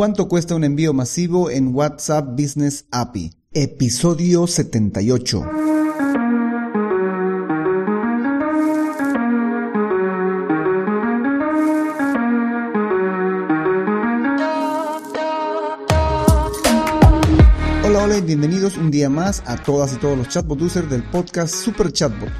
¿Cuánto 0.00 0.28
cuesta 0.28 0.54
un 0.54 0.64
envío 0.64 0.94
masivo 0.94 1.50
en 1.50 1.74
WhatsApp 1.74 2.30
Business 2.30 2.86
API? 2.90 3.32
Episodio 3.52 4.46
78. 4.46 5.40
Hola, 17.84 18.02
hola 18.02 18.16
y 18.16 18.22
bienvenidos 18.22 18.78
un 18.78 18.90
día 18.90 19.10
más 19.10 19.42
a 19.44 19.58
todas 19.58 19.92
y 19.92 19.96
todos 19.96 20.16
los 20.16 20.30
chatbot 20.30 20.62
users 20.62 20.88
del 20.88 21.02
podcast 21.02 21.54
Super 21.54 21.92
Chatbot 21.92 22.30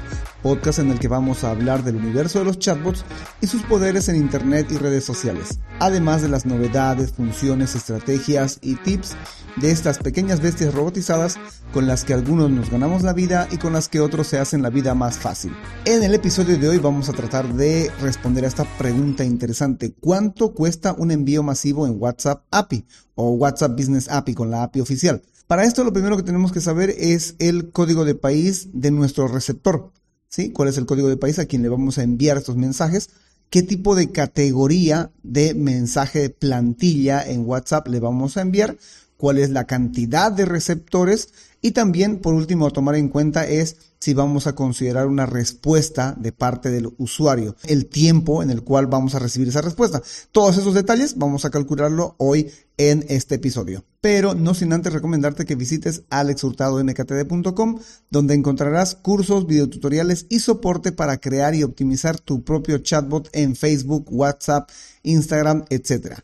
podcast 0.41 0.79
en 0.79 0.91
el 0.91 0.99
que 0.99 1.07
vamos 1.07 1.43
a 1.43 1.51
hablar 1.51 1.83
del 1.83 1.95
universo 1.95 2.39
de 2.39 2.45
los 2.45 2.59
chatbots 2.59 3.05
y 3.41 3.47
sus 3.47 3.63
poderes 3.63 4.09
en 4.09 4.15
Internet 4.15 4.67
y 4.71 4.77
redes 4.77 5.03
sociales, 5.03 5.59
además 5.79 6.21
de 6.21 6.29
las 6.29 6.45
novedades, 6.45 7.11
funciones, 7.11 7.75
estrategias 7.75 8.59
y 8.61 8.75
tips 8.75 9.15
de 9.57 9.71
estas 9.71 9.99
pequeñas 9.99 10.41
bestias 10.41 10.73
robotizadas 10.73 11.37
con 11.73 11.87
las 11.87 12.03
que 12.03 12.13
algunos 12.13 12.49
nos 12.49 12.69
ganamos 12.69 13.03
la 13.03 13.13
vida 13.13 13.47
y 13.51 13.57
con 13.57 13.73
las 13.73 13.89
que 13.89 13.99
otros 13.99 14.27
se 14.27 14.39
hacen 14.39 14.61
la 14.61 14.69
vida 14.69 14.93
más 14.95 15.17
fácil. 15.17 15.53
En 15.85 16.03
el 16.03 16.13
episodio 16.13 16.57
de 16.57 16.69
hoy 16.69 16.77
vamos 16.77 17.09
a 17.09 17.13
tratar 17.13 17.53
de 17.53 17.91
responder 18.01 18.45
a 18.45 18.47
esta 18.47 18.65
pregunta 18.77 19.23
interesante. 19.23 19.93
¿Cuánto 19.99 20.53
cuesta 20.53 20.93
un 20.97 21.11
envío 21.11 21.43
masivo 21.43 21.85
en 21.85 21.95
WhatsApp 21.97 22.43
API 22.51 22.85
o 23.15 23.31
WhatsApp 23.31 23.77
Business 23.77 24.09
API 24.09 24.33
con 24.33 24.51
la 24.51 24.63
API 24.63 24.81
oficial? 24.81 25.21
Para 25.47 25.65
esto 25.65 25.83
lo 25.83 25.91
primero 25.91 26.15
que 26.15 26.23
tenemos 26.23 26.51
que 26.53 26.61
saber 26.61 26.91
es 26.97 27.35
el 27.39 27.71
código 27.71 28.05
de 28.05 28.15
país 28.15 28.69
de 28.71 28.91
nuestro 28.91 29.27
receptor. 29.27 29.91
¿Sí? 30.31 30.51
¿Cuál 30.51 30.69
es 30.69 30.77
el 30.77 30.85
código 30.85 31.09
de 31.09 31.17
país 31.17 31.37
a 31.37 31.45
quien 31.45 31.61
le 31.61 31.69
vamos 31.69 31.97
a 31.97 32.03
enviar 32.03 32.37
estos 32.37 32.55
mensajes? 32.55 33.09
¿Qué 33.49 33.61
tipo 33.61 33.95
de 33.95 34.11
categoría 34.11 35.11
de 35.23 35.53
mensaje 35.53 36.19
de 36.19 36.29
plantilla 36.29 37.21
en 37.21 37.45
WhatsApp 37.45 37.87
le 37.89 37.99
vamos 37.99 38.37
a 38.37 38.41
enviar? 38.41 38.77
¿Cuál 39.17 39.37
es 39.37 39.49
la 39.49 39.67
cantidad 39.67 40.31
de 40.31 40.45
receptores? 40.45 41.33
Y 41.61 41.71
también, 41.71 42.19
por 42.19 42.33
último, 42.33 42.65
a 42.65 42.71
tomar 42.71 42.95
en 42.95 43.09
cuenta 43.09 43.45
es 43.45 43.75
si 44.01 44.15
vamos 44.15 44.47
a 44.47 44.55
considerar 44.55 45.05
una 45.05 45.27
respuesta 45.27 46.15
de 46.17 46.31
parte 46.31 46.71
del 46.71 46.89
usuario, 46.97 47.55
el 47.65 47.85
tiempo 47.85 48.41
en 48.41 48.49
el 48.49 48.63
cual 48.63 48.87
vamos 48.87 49.13
a 49.13 49.19
recibir 49.19 49.47
esa 49.47 49.61
respuesta. 49.61 50.01
Todos 50.31 50.57
esos 50.57 50.73
detalles 50.73 51.17
vamos 51.17 51.45
a 51.45 51.51
calcularlo 51.51 52.15
hoy 52.17 52.51
en 52.77 53.05
este 53.09 53.35
episodio. 53.35 53.85
Pero 54.01 54.33
no 54.33 54.55
sin 54.55 54.73
antes 54.73 54.91
recomendarte 54.91 55.45
que 55.45 55.53
visites 55.53 56.01
alexhurtadomktd.com, 56.09 57.79
donde 58.09 58.33
encontrarás 58.33 58.95
cursos, 58.95 59.45
videotutoriales 59.45 60.25
y 60.29 60.39
soporte 60.39 60.91
para 60.91 61.17
crear 61.17 61.53
y 61.53 61.61
optimizar 61.61 62.19
tu 62.19 62.43
propio 62.43 62.79
chatbot 62.79 63.29
en 63.33 63.55
Facebook, 63.55 64.07
WhatsApp, 64.09 64.67
Instagram, 65.03 65.65
etc. 65.69 66.21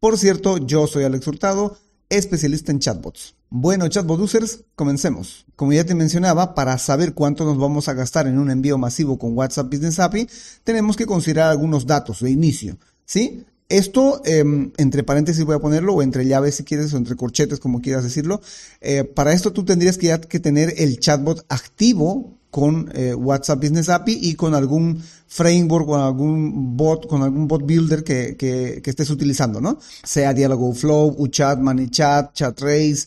Por 0.00 0.18
cierto, 0.18 0.58
yo 0.58 0.88
soy 0.88 1.04
Alex 1.04 1.28
Hurtado, 1.28 1.78
especialista 2.08 2.72
en 2.72 2.80
chatbots. 2.80 3.36
Bueno, 3.52 3.88
chatbot 3.88 4.20
users, 4.20 4.62
comencemos. 4.76 5.44
Como 5.56 5.72
ya 5.72 5.84
te 5.84 5.96
mencionaba, 5.96 6.54
para 6.54 6.78
saber 6.78 7.14
cuánto 7.14 7.44
nos 7.44 7.58
vamos 7.58 7.88
a 7.88 7.94
gastar 7.94 8.28
en 8.28 8.38
un 8.38 8.48
envío 8.48 8.78
masivo 8.78 9.18
con 9.18 9.36
WhatsApp 9.36 9.66
Business 9.66 9.98
API, 9.98 10.28
tenemos 10.62 10.96
que 10.96 11.04
considerar 11.04 11.50
algunos 11.50 11.84
datos 11.84 12.20
de 12.20 12.30
inicio. 12.30 12.78
¿Sí? 13.04 13.44
Esto, 13.68 14.22
em, 14.24 14.70
entre 14.76 15.02
paréntesis 15.02 15.44
voy 15.44 15.56
a 15.56 15.58
ponerlo, 15.58 15.94
o 15.94 16.02
entre 16.02 16.26
llaves 16.26 16.54
si 16.54 16.62
quieres, 16.62 16.94
o 16.94 16.96
entre 16.96 17.16
corchetes, 17.16 17.58
como 17.58 17.80
quieras 17.80 18.04
decirlo. 18.04 18.40
Eh, 18.80 19.02
para 19.02 19.32
esto 19.32 19.52
tú 19.52 19.64
tendrías 19.64 19.98
que, 19.98 20.16
tener 20.38 20.72
el 20.76 21.00
chatbot 21.00 21.44
activo 21.48 22.38
con 22.52 22.88
eh, 22.94 23.14
WhatsApp 23.14 23.62
Business 23.62 23.88
API 23.88 24.16
y 24.22 24.34
con 24.34 24.54
algún 24.54 25.02
framework, 25.26 25.86
con 25.86 26.00
algún 26.00 26.76
bot, 26.76 27.08
con 27.08 27.22
algún 27.24 27.48
bot 27.48 27.66
builder 27.66 28.04
que, 28.04 28.80
estés 28.84 29.10
utilizando, 29.10 29.60
¿no? 29.60 29.80
Sea 30.04 30.32
Dialogflow, 30.34 31.16
UChat, 31.18 31.58
ManyChat, 31.58 32.32
ChatRace, 32.32 33.06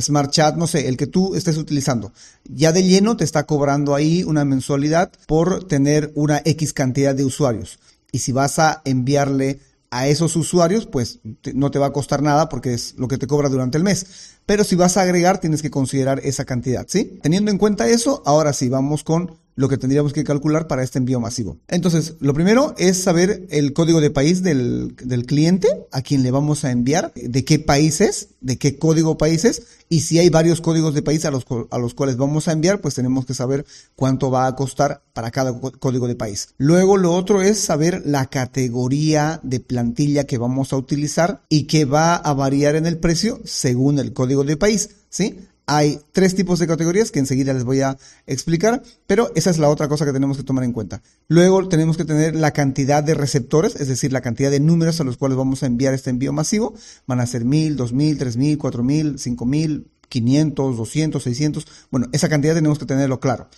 Smart 0.00 0.30
Chat, 0.30 0.56
no 0.56 0.66
sé, 0.66 0.88
el 0.88 0.96
que 0.96 1.06
tú 1.06 1.34
estés 1.34 1.56
utilizando. 1.56 2.12
Ya 2.44 2.72
de 2.72 2.82
lleno 2.82 3.16
te 3.16 3.24
está 3.24 3.44
cobrando 3.44 3.94
ahí 3.94 4.24
una 4.24 4.44
mensualidad 4.44 5.12
por 5.26 5.64
tener 5.64 6.12
una 6.14 6.42
X 6.44 6.72
cantidad 6.72 7.14
de 7.14 7.24
usuarios. 7.24 7.78
Y 8.12 8.20
si 8.20 8.32
vas 8.32 8.58
a 8.58 8.82
enviarle 8.84 9.60
a 9.90 10.08
esos 10.08 10.34
usuarios, 10.34 10.86
pues 10.86 11.20
no 11.54 11.70
te 11.70 11.78
va 11.78 11.86
a 11.86 11.92
costar 11.92 12.20
nada 12.20 12.48
porque 12.48 12.74
es 12.74 12.94
lo 12.98 13.06
que 13.06 13.18
te 13.18 13.28
cobra 13.28 13.48
durante 13.48 13.78
el 13.78 13.84
mes. 13.84 14.06
Pero 14.46 14.64
si 14.64 14.76
vas 14.76 14.96
a 14.96 15.02
agregar, 15.02 15.40
tienes 15.40 15.62
que 15.62 15.70
considerar 15.70 16.20
esa 16.24 16.44
cantidad, 16.44 16.86
¿sí? 16.88 17.18
Teniendo 17.22 17.50
en 17.50 17.58
cuenta 17.58 17.88
eso, 17.88 18.22
ahora 18.26 18.52
sí, 18.52 18.68
vamos 18.68 19.04
con 19.04 19.38
lo 19.56 19.68
que 19.68 19.78
tendríamos 19.78 20.12
que 20.12 20.24
calcular 20.24 20.66
para 20.66 20.82
este 20.82 20.98
envío 20.98 21.20
masivo. 21.20 21.58
Entonces, 21.68 22.14
lo 22.20 22.34
primero 22.34 22.74
es 22.76 23.02
saber 23.02 23.46
el 23.50 23.72
código 23.72 24.00
de 24.00 24.10
país 24.10 24.42
del, 24.42 24.96
del, 24.96 25.26
cliente, 25.26 25.68
a 25.92 26.02
quien 26.02 26.22
le 26.22 26.30
vamos 26.30 26.64
a 26.64 26.70
enviar, 26.70 27.12
de 27.14 27.44
qué 27.44 27.58
país 27.58 28.00
es, 28.00 28.28
de 28.40 28.58
qué 28.58 28.78
código 28.78 29.16
país 29.16 29.44
es, 29.44 29.62
y 29.88 30.00
si 30.00 30.18
hay 30.18 30.28
varios 30.28 30.60
códigos 30.60 30.94
de 30.94 31.02
país 31.02 31.24
a 31.24 31.30
los, 31.30 31.46
a 31.70 31.78
los 31.78 31.94
cuales 31.94 32.16
vamos 32.16 32.48
a 32.48 32.52
enviar, 32.52 32.80
pues 32.80 32.94
tenemos 32.94 33.26
que 33.26 33.34
saber 33.34 33.64
cuánto 33.94 34.30
va 34.30 34.46
a 34.46 34.56
costar 34.56 35.02
para 35.12 35.30
cada 35.30 35.58
código 35.78 36.08
de 36.08 36.16
país. 36.16 36.48
Luego, 36.58 36.96
lo 36.96 37.14
otro 37.14 37.42
es 37.42 37.60
saber 37.60 38.02
la 38.04 38.26
categoría 38.26 39.38
de 39.44 39.60
plantilla 39.60 40.24
que 40.24 40.38
vamos 40.38 40.72
a 40.72 40.76
utilizar 40.76 41.42
y 41.48 41.64
que 41.64 41.84
va 41.84 42.16
a 42.16 42.32
variar 42.34 42.74
en 42.74 42.86
el 42.86 42.98
precio 42.98 43.40
según 43.44 44.00
el 44.00 44.12
código 44.12 44.33
de 44.42 44.56
país, 44.56 44.90
¿sí? 45.08 45.38
Hay 45.66 46.00
tres 46.12 46.34
tipos 46.34 46.58
de 46.58 46.66
categorías 46.66 47.10
que 47.10 47.20
enseguida 47.20 47.54
les 47.54 47.64
voy 47.64 47.80
a 47.80 47.96
explicar, 48.26 48.82
pero 49.06 49.32
esa 49.34 49.48
es 49.48 49.58
la 49.58 49.70
otra 49.70 49.88
cosa 49.88 50.04
que 50.04 50.12
tenemos 50.12 50.36
que 50.36 50.42
tomar 50.42 50.62
en 50.64 50.72
cuenta. 50.72 51.00
Luego 51.26 51.68
tenemos 51.68 51.96
que 51.96 52.04
tener 52.04 52.34
la 52.34 52.50
cantidad 52.50 53.02
de 53.02 53.14
receptores, 53.14 53.76
es 53.76 53.88
decir, 53.88 54.12
la 54.12 54.20
cantidad 54.20 54.50
de 54.50 54.60
números 54.60 55.00
a 55.00 55.04
los 55.04 55.16
cuales 55.16 55.38
vamos 55.38 55.62
a 55.62 55.66
enviar 55.66 55.94
este 55.94 56.10
envío 56.10 56.34
masivo. 56.34 56.74
Van 57.06 57.20
a 57.20 57.26
ser 57.26 57.46
mil, 57.46 57.76
dos 57.76 57.94
mil, 57.94 58.18
tres 58.18 58.36
mil, 58.36 58.58
cuatro 58.58 58.82
mil, 58.82 59.18
cinco 59.18 59.46
mil, 59.46 59.86
quinientos, 60.10 60.76
doscientos, 60.76 61.22
seiscientos. 61.22 61.66
Bueno, 61.90 62.08
esa 62.12 62.28
cantidad 62.28 62.54
tenemos 62.54 62.78
que 62.78 62.84
tenerlo 62.84 63.18
claro. 63.18 63.48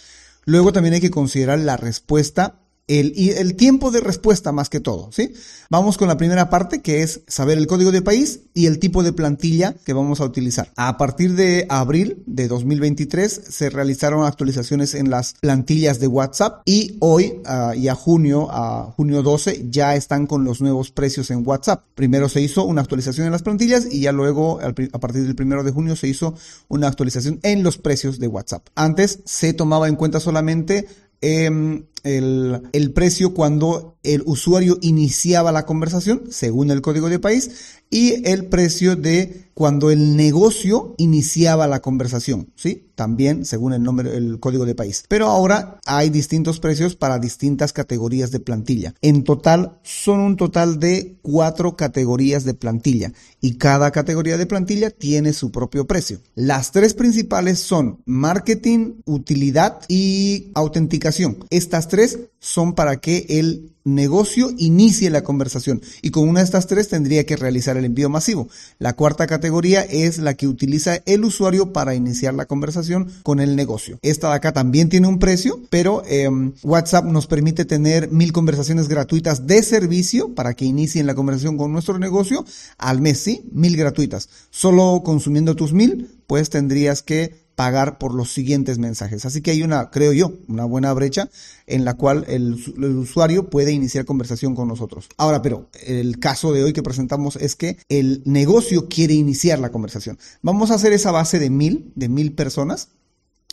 Luego 0.44 0.72
también 0.72 0.94
hay 0.94 1.00
que 1.00 1.10
considerar 1.10 1.58
la 1.58 1.76
respuesta 1.76 2.60
el, 2.88 3.14
el 3.16 3.56
tiempo 3.56 3.90
de 3.90 4.00
respuesta 4.00 4.52
más 4.52 4.68
que 4.68 4.80
todo, 4.80 5.10
¿sí? 5.12 5.32
Vamos 5.70 5.98
con 5.98 6.06
la 6.06 6.16
primera 6.16 6.48
parte 6.48 6.80
que 6.80 7.02
es 7.02 7.22
saber 7.26 7.58
el 7.58 7.66
código 7.66 7.90
de 7.90 8.02
país 8.02 8.40
y 8.54 8.66
el 8.66 8.78
tipo 8.78 9.02
de 9.02 9.12
plantilla 9.12 9.74
que 9.84 9.92
vamos 9.92 10.20
a 10.20 10.24
utilizar. 10.24 10.72
A 10.76 10.96
partir 10.96 11.34
de 11.34 11.66
abril 11.68 12.22
de 12.26 12.46
2023 12.46 13.32
se 13.48 13.70
realizaron 13.70 14.24
actualizaciones 14.24 14.94
en 14.94 15.10
las 15.10 15.34
plantillas 15.40 15.98
de 15.98 16.06
WhatsApp 16.06 16.62
y 16.64 16.96
hoy 17.00 17.40
uh, 17.44 17.74
y 17.74 17.88
a 17.88 17.96
junio, 17.96 18.48
a 18.50 18.92
junio 18.96 19.22
12 19.22 19.66
ya 19.70 19.96
están 19.96 20.28
con 20.28 20.44
los 20.44 20.60
nuevos 20.60 20.92
precios 20.92 21.32
en 21.32 21.42
WhatsApp. 21.44 21.84
Primero 21.96 22.28
se 22.28 22.40
hizo 22.40 22.64
una 22.64 22.82
actualización 22.82 23.26
en 23.26 23.32
las 23.32 23.42
plantillas 23.42 23.88
y 23.90 24.00
ya 24.00 24.12
luego 24.12 24.60
a 24.60 25.00
partir 25.00 25.24
del 25.24 25.34
primero 25.34 25.64
de 25.64 25.72
junio 25.72 25.96
se 25.96 26.06
hizo 26.06 26.34
una 26.68 26.86
actualización 26.86 27.40
en 27.42 27.64
los 27.64 27.78
precios 27.78 28.20
de 28.20 28.28
WhatsApp. 28.28 28.68
Antes 28.76 29.20
se 29.24 29.52
tomaba 29.52 29.88
en 29.88 29.96
cuenta 29.96 30.20
solamente 30.20 30.86
eh, 31.20 31.82
el, 32.06 32.92
precio 32.94 33.34
cuando 33.34 33.98
el 34.02 34.22
usuario 34.26 34.78
iniciaba 34.80 35.50
la 35.52 35.66
conversación, 35.66 36.22
según 36.30 36.70
el 36.70 36.80
código 36.80 37.08
de 37.08 37.18
país, 37.18 37.50
y 37.90 38.28
el 38.28 38.46
precio 38.46 38.96
de 38.96 39.46
cuando 39.54 39.90
el 39.90 40.16
negocio 40.16 40.94
iniciaba 40.98 41.66
la 41.66 41.80
conversación, 41.80 42.52
¿sí? 42.56 42.90
También 42.94 43.44
según 43.44 43.72
el 43.72 43.82
nombre, 43.82 44.14
el 44.16 44.38
código 44.38 44.66
de 44.66 44.74
país. 44.74 45.04
Pero 45.08 45.28
ahora 45.28 45.80
hay 45.86 46.10
distintos 46.10 46.60
precios 46.60 46.94
para 46.96 47.18
distintas 47.18 47.72
categorías 47.72 48.30
de 48.32 48.40
plantilla. 48.40 48.94
En 49.00 49.24
total 49.24 49.78
son 49.82 50.20
un 50.20 50.36
total 50.36 50.78
de 50.78 51.16
cuatro 51.22 51.76
categorías 51.76 52.44
de 52.44 52.54
plantilla 52.54 53.12
y 53.40 53.56
cada 53.56 53.92
categoría 53.92 54.36
de 54.36 54.46
plantilla 54.46 54.90
tiene 54.90 55.32
su 55.32 55.50
propio 55.50 55.86
precio. 55.86 56.20
Las 56.34 56.72
tres 56.72 56.92
principales 56.92 57.58
son 57.58 58.02
marketing, 58.04 58.94
utilidad 59.06 59.80
y 59.88 60.50
autenticación. 60.54 61.38
Estas 61.48 61.88
tres 61.88 61.95
son 62.38 62.74
para 62.74 62.96
que 62.98 63.26
el 63.28 63.72
negocio 63.84 64.50
inicie 64.58 65.10
la 65.10 65.22
conversación 65.22 65.80
y 66.02 66.10
con 66.10 66.28
una 66.28 66.40
de 66.40 66.44
estas 66.44 66.66
tres 66.66 66.88
tendría 66.88 67.24
que 67.24 67.36
realizar 67.36 67.76
el 67.76 67.84
envío 67.84 68.10
masivo. 68.10 68.48
La 68.78 68.94
cuarta 68.94 69.26
categoría 69.26 69.82
es 69.82 70.18
la 70.18 70.34
que 70.34 70.48
utiliza 70.48 70.96
el 71.06 71.24
usuario 71.24 71.72
para 71.72 71.94
iniciar 71.94 72.34
la 72.34 72.46
conversación 72.46 73.10
con 73.22 73.40
el 73.40 73.54
negocio. 73.54 73.98
Esta 74.02 74.28
de 74.30 74.34
acá 74.34 74.52
también 74.52 74.88
tiene 74.88 75.06
un 75.06 75.18
precio, 75.18 75.60
pero 75.70 76.02
eh, 76.06 76.28
WhatsApp 76.62 77.04
nos 77.04 77.26
permite 77.26 77.64
tener 77.64 78.10
mil 78.10 78.32
conversaciones 78.32 78.88
gratuitas 78.88 79.46
de 79.46 79.62
servicio 79.62 80.34
para 80.34 80.54
que 80.54 80.64
inicien 80.64 81.06
la 81.06 81.14
conversación 81.14 81.56
con 81.56 81.72
nuestro 81.72 81.98
negocio 81.98 82.44
al 82.78 83.00
mes, 83.00 83.18
sí, 83.18 83.48
mil 83.52 83.76
gratuitas. 83.76 84.28
Solo 84.50 85.02
consumiendo 85.04 85.54
tus 85.54 85.72
mil, 85.72 86.10
pues 86.26 86.50
tendrías 86.50 87.02
que 87.02 87.45
pagar 87.56 87.98
por 87.98 88.14
los 88.14 88.32
siguientes 88.32 88.78
mensajes. 88.78 89.24
Así 89.24 89.40
que 89.40 89.50
hay 89.50 89.62
una, 89.62 89.90
creo 89.90 90.12
yo, 90.12 90.34
una 90.46 90.66
buena 90.66 90.92
brecha 90.92 91.28
en 91.66 91.84
la 91.84 91.94
cual 91.94 92.24
el, 92.28 92.54
usuario 92.96 93.48
puede 93.50 93.72
iniciar 93.72 94.04
conversación 94.04 94.54
con 94.54 94.68
nosotros. 94.68 95.08
Ahora, 95.16 95.42
pero 95.42 95.68
el 95.84 96.20
caso 96.20 96.52
de 96.52 96.62
hoy 96.62 96.72
que 96.74 96.82
presentamos 96.82 97.36
es 97.36 97.56
que 97.56 97.78
el 97.88 98.22
negocio 98.26 98.88
quiere 98.88 99.14
iniciar 99.14 99.58
la 99.58 99.72
conversación. 99.72 100.18
Vamos 100.42 100.70
a 100.70 100.74
hacer 100.74 100.92
esa 100.92 101.10
base 101.10 101.38
de 101.38 101.50
mil, 101.50 101.92
de 101.96 102.08
mil 102.08 102.32
personas 102.34 102.90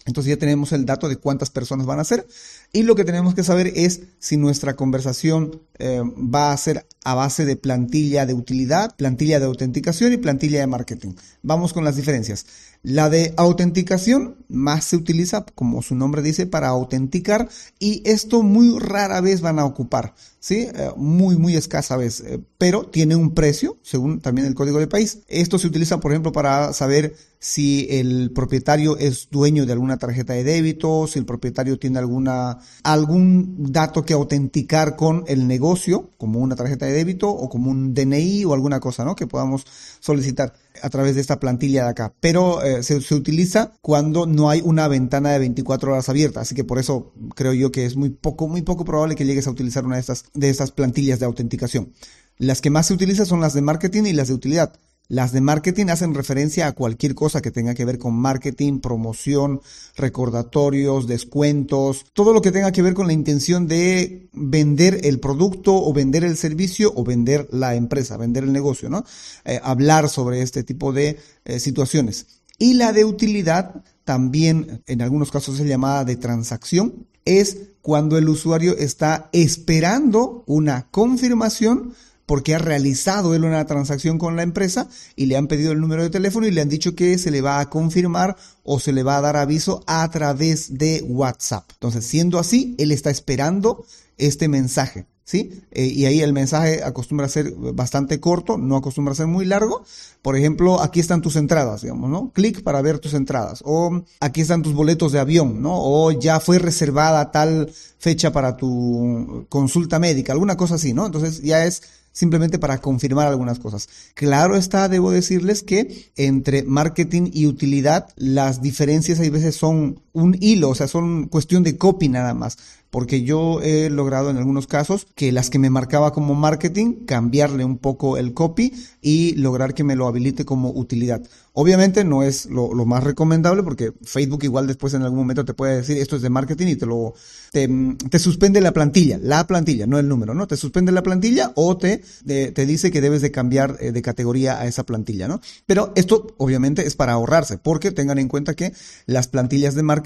Entonces 0.05 0.31
ya 0.31 0.37
tenemos 0.37 0.73
el 0.73 0.85
dato 0.85 1.07
de 1.07 1.15
cuántas 1.15 1.49
personas 1.49 1.85
van 1.85 2.01
a 2.01 2.03
ser. 2.03 2.27
Y 2.73 2.83
lo 2.83 2.95
que 2.95 3.05
tenemos 3.05 3.35
que 3.35 3.43
saber 3.43 3.71
es 3.73 4.01
si 4.19 4.35
nuestra 4.35 4.75
conversación 4.75 5.61
eh, 5.79 6.01
va 6.01 6.51
a 6.51 6.57
ser 6.57 6.85
a 7.05 7.15
base 7.15 7.45
de 7.45 7.55
plantilla 7.55 8.25
de 8.25 8.33
utilidad, 8.33 8.97
plantilla 8.97 9.39
de 9.39 9.45
autenticación 9.45 10.11
y 10.11 10.17
plantilla 10.17 10.59
de 10.59 10.67
marketing. 10.67 11.13
Vamos 11.41 11.71
con 11.71 11.85
las 11.85 11.95
diferencias. 11.95 12.45
La 12.83 13.09
de 13.09 13.33
autenticación 13.37 14.35
más 14.49 14.83
se 14.83 14.97
utiliza, 14.97 15.45
como 15.55 15.81
su 15.81 15.95
nombre 15.95 16.21
dice, 16.21 16.45
para 16.47 16.67
autenticar 16.67 17.47
y 17.79 18.01
esto 18.05 18.43
muy 18.43 18.77
rara 18.77 19.21
vez 19.21 19.39
van 19.39 19.57
a 19.57 19.63
ocupar, 19.63 20.15
¿sí? 20.41 20.67
Eh, 20.73 20.91
muy, 20.97 21.37
muy 21.37 21.55
escasa 21.55 21.95
vez, 21.95 22.19
eh, 22.19 22.41
pero 22.57 22.85
tiene 22.85 23.15
un 23.15 23.33
precio, 23.33 23.77
según 23.83 24.19
también 24.19 24.47
el 24.47 24.53
código 24.53 24.79
de 24.79 24.87
país. 24.87 25.19
Esto 25.29 25.57
se 25.59 25.67
utiliza, 25.67 26.01
por 26.01 26.11
ejemplo, 26.11 26.33
para 26.33 26.73
saber 26.73 27.15
si 27.39 27.87
el 27.89 28.31
propietario 28.31 28.97
es 28.97 29.29
dueño 29.31 29.65
de 29.65 29.71
alguna 29.71 29.97
tarjeta 29.97 30.33
de 30.33 30.43
débito, 30.43 31.07
si 31.07 31.19
el 31.19 31.25
propietario 31.25 31.79
tiene 31.79 31.99
alguna, 31.99 32.59
algún 32.83 33.71
dato 33.71 34.03
que 34.03 34.13
autenticar 34.13 34.97
con 34.97 35.23
el 35.27 35.47
negocio, 35.47 36.09
como 36.17 36.39
una 36.39 36.57
tarjeta 36.57 36.85
de 36.85 36.91
débito 36.91 37.29
o 37.29 37.47
como 37.47 37.71
un 37.71 37.93
DNI 37.93 38.43
o 38.43 38.53
alguna 38.53 38.81
cosa, 38.81 39.05
¿no? 39.05 39.15
Que 39.15 39.27
podamos 39.27 39.65
solicitar 40.01 40.53
a 40.81 40.89
través 40.89 41.15
de 41.15 41.21
esta 41.21 41.39
plantilla 41.39 41.83
de 41.83 41.89
acá. 41.89 42.13
Pero 42.19 42.63
eh, 42.63 42.83
se, 42.83 42.99
se, 43.01 43.15
utiliza 43.15 43.73
cuando 43.81 44.25
no 44.25 44.49
hay 44.49 44.61
una 44.63 44.87
ventana 44.87 45.31
de 45.31 45.39
24 45.39 45.91
horas 45.91 46.09
abierta. 46.09 46.41
Así 46.41 46.55
que 46.55 46.63
por 46.63 46.79
eso 46.79 47.13
creo 47.35 47.53
yo 47.53 47.71
que 47.71 47.85
es 47.85 47.95
muy 47.95 48.09
poco, 48.09 48.47
muy 48.47 48.61
poco 48.61 48.85
probable 48.85 49.15
que 49.15 49.25
llegues 49.25 49.47
a 49.47 49.51
utilizar 49.51 49.85
una 49.85 49.95
de 49.95 50.01
estas, 50.01 50.25
de 50.33 50.49
estas 50.49 50.71
plantillas 50.71 51.19
de 51.19 51.25
autenticación. 51.25 51.93
Las 52.37 52.61
que 52.61 52.69
más 52.69 52.87
se 52.87 52.93
utilizan 52.93 53.25
son 53.25 53.41
las 53.41 53.53
de 53.53 53.61
marketing 53.61 54.03
y 54.03 54.13
las 54.13 54.27
de 54.27 54.33
utilidad. 54.33 54.73
Las 55.09 55.33
de 55.33 55.41
marketing 55.41 55.87
hacen 55.87 56.13
referencia 56.13 56.65
a 56.65 56.71
cualquier 56.71 57.13
cosa 57.13 57.41
que 57.41 57.51
tenga 57.51 57.73
que 57.75 57.83
ver 57.83 57.99
con 57.99 58.15
marketing, 58.15 58.79
promoción, 58.79 59.61
recordatorios, 59.97 61.07
descuentos, 61.07 62.05
todo 62.13 62.33
lo 62.33 62.41
que 62.41 62.51
tenga 62.51 62.71
que 62.71 62.81
ver 62.81 62.93
con 62.93 63.07
la 63.07 63.13
intención 63.13 63.67
de 63.67 64.29
vender 64.31 65.01
el 65.03 65.19
producto 65.19 65.75
o 65.75 65.91
vender 65.91 66.23
el 66.23 66.37
servicio 66.37 66.93
o 66.95 67.03
vender 67.03 67.49
la 67.51 67.75
empresa, 67.75 68.15
vender 68.15 68.45
el 68.45 68.53
negocio, 68.53 68.89
¿no? 68.89 69.03
Eh, 69.43 69.59
hablar 69.61 70.07
sobre 70.07 70.41
este 70.41 70.63
tipo 70.63 70.93
de 70.93 71.19
eh, 71.43 71.59
situaciones. 71.59 72.25
Y 72.57 72.75
la 72.75 72.93
de 72.93 73.03
utilidad, 73.03 73.83
también 74.05 74.83
en 74.87 75.01
algunos 75.01 75.31
casos 75.31 75.59
es 75.59 75.67
llamada 75.67 76.05
de 76.05 76.15
transacción, 76.15 77.07
es 77.25 77.57
cuando 77.81 78.17
el 78.17 78.29
usuario 78.29 78.77
está 78.77 79.29
esperando 79.33 80.43
una 80.47 80.87
confirmación 80.91 81.93
porque 82.25 82.55
ha 82.55 82.59
realizado 82.59 83.35
él 83.35 83.43
una 83.43 83.65
transacción 83.65 84.17
con 84.17 84.35
la 84.35 84.43
empresa 84.43 84.87
y 85.15 85.25
le 85.25 85.37
han 85.37 85.47
pedido 85.47 85.71
el 85.71 85.81
número 85.81 86.03
de 86.03 86.09
teléfono 86.09 86.47
y 86.47 86.51
le 86.51 86.61
han 86.61 86.69
dicho 86.69 86.95
que 86.95 87.17
se 87.17 87.31
le 87.31 87.41
va 87.41 87.59
a 87.59 87.69
confirmar 87.69 88.37
o 88.63 88.79
se 88.79 88.93
le 88.93 89.03
va 89.03 89.17
a 89.17 89.21
dar 89.21 89.37
aviso 89.37 89.83
a 89.87 90.09
través 90.09 90.77
de 90.77 91.03
WhatsApp. 91.07 91.69
Entonces, 91.73 92.05
siendo 92.05 92.39
así, 92.39 92.75
él 92.77 92.91
está 92.91 93.09
esperando 93.09 93.85
este 94.17 94.47
mensaje. 94.47 95.05
¿Sí? 95.25 95.63
Eh, 95.71 95.85
y 95.85 96.05
ahí 96.05 96.19
el 96.19 96.33
mensaje 96.33 96.83
acostumbra 96.83 97.27
a 97.27 97.29
ser 97.29 97.53
bastante 97.55 98.19
corto, 98.19 98.57
no 98.57 98.75
acostumbra 98.75 99.13
a 99.13 99.15
ser 99.15 99.27
muy 99.27 99.45
largo. 99.45 99.85
Por 100.21 100.35
ejemplo, 100.35 100.81
aquí 100.81 100.99
están 100.99 101.21
tus 101.21 101.37
entradas, 101.37 101.81
digamos, 101.81 102.09
¿no? 102.09 102.31
Clic 102.33 102.61
para 102.61 102.81
ver 102.81 102.99
tus 102.99 103.13
entradas. 103.13 103.63
O 103.65 104.03
aquí 104.19 104.41
están 104.41 104.63
tus 104.63 104.73
boletos 104.73 105.13
de 105.13 105.19
avión, 105.19 105.61
¿no? 105.61 105.75
O 105.75 106.11
ya 106.11 106.41
fue 106.41 106.59
reservada 106.59 107.31
tal 107.31 107.71
fecha 107.99 108.33
para 108.33 108.57
tu 108.57 109.45
consulta 109.47 109.97
médica, 109.97 110.33
alguna 110.33 110.57
cosa 110.57 110.75
así, 110.75 110.93
¿no? 110.93 111.05
Entonces 111.05 111.41
ya 111.41 111.65
es 111.65 111.83
simplemente 112.13 112.59
para 112.59 112.77
confirmar 112.77 113.27
algunas 113.27 113.59
cosas. 113.59 113.89
Claro 114.13 114.55
está, 114.55 114.87
debo 114.87 115.11
decirles 115.11 115.63
que 115.63 116.11
entre 116.15 116.63
marketing 116.63 117.29
y 117.33 117.47
utilidad 117.47 118.07
las 118.15 118.61
diferencias 118.61 119.19
hay 119.19 119.29
veces 119.29 119.55
son 119.55 120.02
un 120.13 120.37
hilo, 120.39 120.69
o 120.69 120.75
sea, 120.75 120.87
son 120.87 121.27
cuestión 121.27 121.63
de 121.63 121.77
copy 121.77 122.07
nada 122.07 122.33
más 122.33 122.57
porque 122.93 123.23
yo 123.23 123.59
he 123.63 123.89
logrado 123.89 124.29
en 124.29 124.37
algunos 124.37 124.67
casos 124.67 125.07
que 125.15 125.31
las 125.31 125.49
que 125.49 125.57
me 125.57 125.71
marcaba 125.71 126.13
como 126.13 126.35
marketing, 126.35 127.05
cambiarle 127.07 127.65
un 127.65 127.79
poco 127.79 128.17
el 128.17 128.35
copy 128.35 128.71
y 129.01 129.33
lograr 129.33 129.73
que 129.73 129.83
me 129.83 129.95
lo 129.95 130.05
habilite 130.05 130.45
como 130.45 130.69
utilidad. 130.69 131.23
Obviamente 131.53 132.03
no 132.03 132.21
es 132.21 132.45
lo, 132.45 132.69
más 132.85 133.03
recomendable 133.03 133.63
porque 133.63 133.93
Facebook 134.03 134.43
igual 134.43 134.67
después 134.67 134.93
en 134.93 135.01
algún 135.01 135.17
momento 135.17 135.43
te 135.43 135.55
puede 135.55 135.77
decir 135.77 135.97
esto 135.97 136.15
es 136.15 136.21
de 136.21 136.29
marketing 136.29 136.67
y 136.67 136.75
te 136.75 136.85
lo 136.85 137.15
te, 137.51 137.67
te 138.09 138.19
suspende 138.19 138.61
la 138.61 138.73
plantilla, 138.73 139.19
la 139.21 139.45
plantilla, 139.47 139.87
no 139.87 139.97
el 139.97 140.07
número, 140.07 140.35
¿no? 140.35 140.47
Te 140.47 140.57
suspende 140.57 140.91
la 140.91 141.03
plantilla 141.03 141.51
o 141.55 141.77
te, 141.77 142.03
te 142.25 142.65
dice 142.65 142.91
que 142.91 143.01
debes 143.01 143.21
de 143.21 143.31
cambiar 143.31 143.77
eh, 143.79 143.91
de 143.91 144.01
categoría 144.03 144.59
a 144.59 144.67
esa 144.67 144.83
plantilla, 144.83 145.27
¿no? 145.27 145.41
Pero 145.65 145.93
esto 145.95 146.27
obviamente 146.37 146.85
es 146.85 146.95
para 146.95 147.13
ahorrarse 147.13 147.57
porque 147.57 147.91
tengan 147.91 148.19
en 148.19 148.27
cuenta 148.27 148.55
que 148.55 148.73
las 149.07 149.27
plantillas 149.27 149.73
de 149.73 149.83
marketing 149.83 150.02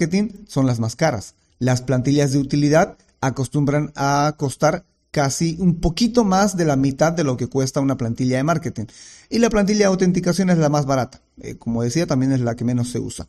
son 0.47 0.65
las 0.65 0.79
más 0.79 0.95
caras. 0.95 1.35
Las 1.59 1.81
plantillas 1.81 2.31
de 2.31 2.39
utilidad 2.39 2.97
acostumbran 3.21 3.91
a 3.95 4.35
costar 4.37 4.85
casi 5.11 5.57
un 5.59 5.79
poquito 5.79 6.23
más 6.23 6.57
de 6.57 6.65
la 6.65 6.75
mitad 6.75 7.13
de 7.13 7.23
lo 7.23 7.37
que 7.37 7.47
cuesta 7.47 7.79
una 7.79 7.97
plantilla 7.97 8.37
de 8.37 8.43
marketing. 8.43 8.85
Y 9.29 9.39
la 9.39 9.49
plantilla 9.49 9.79
de 9.79 9.85
autenticación 9.85 10.49
es 10.49 10.57
la 10.57 10.69
más 10.69 10.85
barata. 10.85 11.21
Eh, 11.41 11.55
como 11.55 11.83
decía, 11.83 12.05
también 12.05 12.31
es 12.31 12.41
la 12.41 12.55
que 12.55 12.63
menos 12.63 12.91
se 12.91 12.99
usa. 12.99 13.27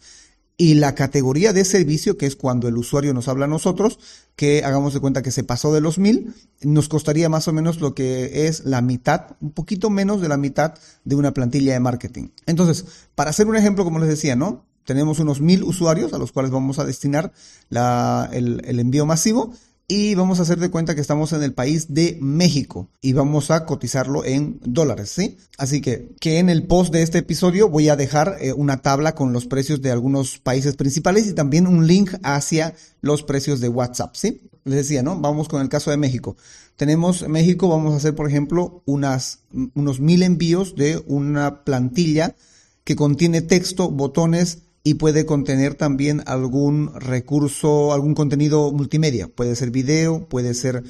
Y 0.61 0.75
la 0.75 0.97
categoría 0.97 1.53
de 1.53 1.65
servicio, 1.65 2.19
que 2.19 2.27
es 2.27 2.35
cuando 2.35 2.67
el 2.67 2.77
usuario 2.77 3.15
nos 3.15 3.29
habla 3.29 3.45
a 3.45 3.49
nosotros, 3.49 4.01
que 4.35 4.65
hagamos 4.65 4.93
de 4.93 4.99
cuenta 4.99 5.23
que 5.23 5.31
se 5.31 5.45
pasó 5.45 5.73
de 5.73 5.81
los 5.81 5.99
mil, 5.99 6.35
nos 6.63 6.89
costaría 6.89 7.29
más 7.29 7.47
o 7.47 7.53
menos 7.53 7.81
lo 7.81 7.95
que 7.95 8.49
es 8.49 8.65
la 8.65 8.83
mitad, 8.83 9.37
un 9.41 9.53
poquito 9.53 9.89
menos 9.89 10.21
de 10.21 10.29
la 10.29 10.37
mitad 10.37 10.75
de 11.05 11.15
una 11.15 11.33
plantilla 11.33 11.75
de 11.75 11.81
marketing. 11.81 12.31
Entonces, 12.47 12.85
para 13.15 13.31
hacer 13.31 13.47
un 13.47 13.55
ejemplo, 13.55 13.85
como 13.85 14.01
les 14.01 14.09
decía, 14.09 14.35
¿no? 14.35 14.67
Tenemos 14.89 15.19
unos 15.19 15.43
mil 15.43 15.65
usuarios 15.65 16.15
a 16.15 16.19
los 16.19 16.33
cuales 16.33 16.51
vamos 16.51 16.79
a 16.79 16.87
destinar 16.87 17.31
el, 18.33 18.81
envío 18.81 19.05
masivo 19.05 19.53
y 19.87 20.15
vamos 20.15 20.39
a 20.39 20.45
hacer 20.45 20.59
de 20.59 20.71
cuenta 20.71 20.95
que 20.95 21.03
estamos 21.03 21.35
en 21.35 21.43
el 21.43 21.53
país 21.53 21.93
de 21.93 22.17
México 22.23 22.89
y 23.03 23.13
vamos 23.13 23.51
a 23.51 23.67
cotizarlo 23.67 24.25
en 24.25 24.59
dólares, 24.65 25.11
¿sí? 25.11 25.37
Así 25.59 25.83
que, 25.83 26.15
que 26.21 26.39
en 26.39 26.49
el 26.49 26.67
post 26.67 26.91
de 26.91 27.03
este 27.03 27.19
episodio 27.19 27.69
voy 27.69 27.91
a 27.91 27.97
dejar 27.97 28.39
eh, 28.41 28.55
una 28.55 28.81
tabla 28.81 29.15
con 29.15 29.35
los 29.35 29.45
precios 29.45 29.83
de 29.83 29.91
algunos 29.91 30.39
países 30.39 30.75
principales 30.75 31.27
y 31.27 31.35
también 31.35 31.67
un 31.67 31.87
link 31.87 32.15
hacia 32.23 32.75
los 33.03 33.23
precios 33.23 33.61
de 33.61 33.69
WhatsApp, 33.69 34.15
¿sí? 34.15 34.41
Les 34.65 34.77
decía, 34.77 35.03
¿no? 35.03 35.21
Vamos 35.21 35.49
con 35.49 35.61
el 35.61 35.69
caso 35.69 35.91
de 35.91 35.99
México. 35.99 36.35
Tenemos 36.77 37.29
México, 37.29 37.69
vamos 37.69 37.93
a 37.93 37.99
hacer, 37.99 38.15
por 38.15 38.27
ejemplo, 38.27 38.83
unas, 38.87 39.41
unos 39.75 40.01
mil 40.01 40.23
envíos 40.23 40.77
de 40.77 41.05
una 41.07 41.63
plantilla 41.65 42.35
que 42.85 42.97
contiene 42.97 43.43
texto, 43.43 43.91
botones, 43.91 44.63
y 44.85 44.95
puede 44.95 45.27
contener 45.27 45.75
también 45.75 46.23
algún 46.27 46.93
recurso, 46.95 47.93
algún 47.93 48.15
contenido 48.15 48.73
multimedia. 48.73 49.29
Puede 49.29 49.55
ser 49.57 49.71
video, 49.71 50.29
puede 50.29 50.55
ser 50.55 50.83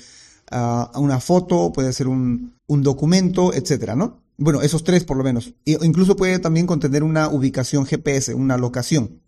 ah, 0.50 0.92
una 0.96 1.20
foto, 1.20 1.72
puede 1.72 1.92
ser 1.92 2.08
un, 2.08 2.54
documento, 2.68 3.52
etcétera, 3.54 3.96
¿no? 3.96 4.20
Bueno, 4.36 4.62
esos 4.62 4.84
tres 4.84 5.04
por 5.04 5.16
lo 5.16 5.24
menos. 5.24 5.54
Incluso 5.64 6.16
puede 6.16 6.38
también 6.38 6.66
contener 6.66 7.02
una 7.02 7.28
ubicación 7.28 7.86
GPS, 7.86 8.34
una 8.34 8.56
locación. 8.56 9.20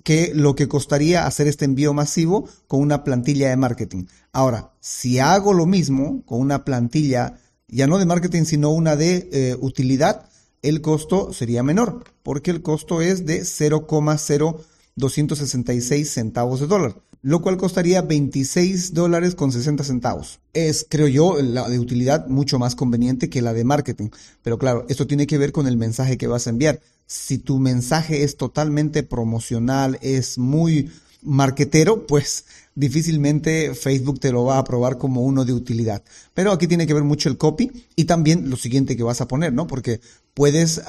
que 0.04 0.34
lo 0.36 0.56
que 0.56 0.68
costaría 0.68 1.26
hacer 1.26 1.48
este 1.48 1.66
envío 1.66 1.96
masivo 1.96 2.48
con 2.68 2.82
una 2.82 3.04
plantilla 3.04 3.50
de 3.50 3.58
marketing. 3.58 4.04
Ahora, 4.32 4.74
si 4.80 5.18
hago 5.18 5.52
lo 5.54 5.66
mismo 5.66 6.24
con 6.26 6.42
una 6.42 6.64
plantilla 6.64 7.40
ya 7.68 7.88
no 7.88 7.98
de 7.98 8.06
marketing, 8.06 8.44
sino 8.46 8.70
una 8.70 8.96
de 8.96 9.28
eh, 9.32 9.58
utilidad, 9.60 10.30
el 10.62 10.82
costo 10.82 11.34
sería 11.34 11.64
menor, 11.64 12.04
porque 12.24 12.52
el 12.52 12.62
costo 12.62 13.02
es 13.02 13.26
de 13.26 13.42
0,0266 13.42 16.06
centavos 16.06 16.60
de 16.60 16.68
dólar, 16.68 17.02
lo 17.22 17.42
cual 17.42 17.58
costaría 17.58 18.02
26 18.02 18.94
dólares 18.94 19.36
con 19.36 19.52
60 19.52 19.84
centavos. 19.84 20.40
Es, 20.54 20.88
creo 20.90 21.08
yo, 21.08 21.42
la 21.42 21.68
de 21.70 21.80
utilidad 21.80 22.28
mucho 22.28 22.60
más 22.60 22.76
conveniente 22.76 23.30
que 23.30 23.42
la 23.42 23.54
de 23.54 23.64
marketing. 23.64 24.10
Pero 24.42 24.58
claro, 24.58 24.86
esto 24.90 25.08
tiene 25.08 25.28
que 25.28 25.38
ver 25.38 25.52
con 25.52 25.68
el 25.68 25.78
mensaje 25.78 26.18
que 26.18 26.28
vas 26.28 26.48
a 26.48 26.52
enviar. 26.52 26.80
Si 27.08 27.38
tu 27.38 27.60
mensaje 27.60 28.24
es 28.24 28.38
totalmente 28.38 29.04
promocional, 29.04 30.00
es 30.02 30.38
muy 30.38 30.90
marquetero, 31.26 32.06
pues 32.08 32.46
difícilmente 32.76 33.74
Facebook 33.74 34.20
te 34.20 34.32
lo 34.32 34.46
va 34.46 34.56
a 34.56 34.60
aprobar 34.60 34.98
como 34.98 35.22
uno 35.22 35.46
de 35.46 35.54
utilidad. 35.54 36.04
Pero 36.34 36.52
aquí 36.52 36.68
tiene 36.68 36.88
que 36.88 36.94
ver 36.94 37.04
mucho 37.04 37.30
el 37.30 37.38
copy 37.38 37.86
y 37.96 38.06
también 38.06 38.50
lo 38.50 38.58
siguiente 38.58 38.96
que 38.96 39.04
vas 39.04 39.22
a 39.22 39.28
poner, 39.28 39.54
¿no? 39.54 39.68
Porque 39.68 40.02
puedes 40.34 40.82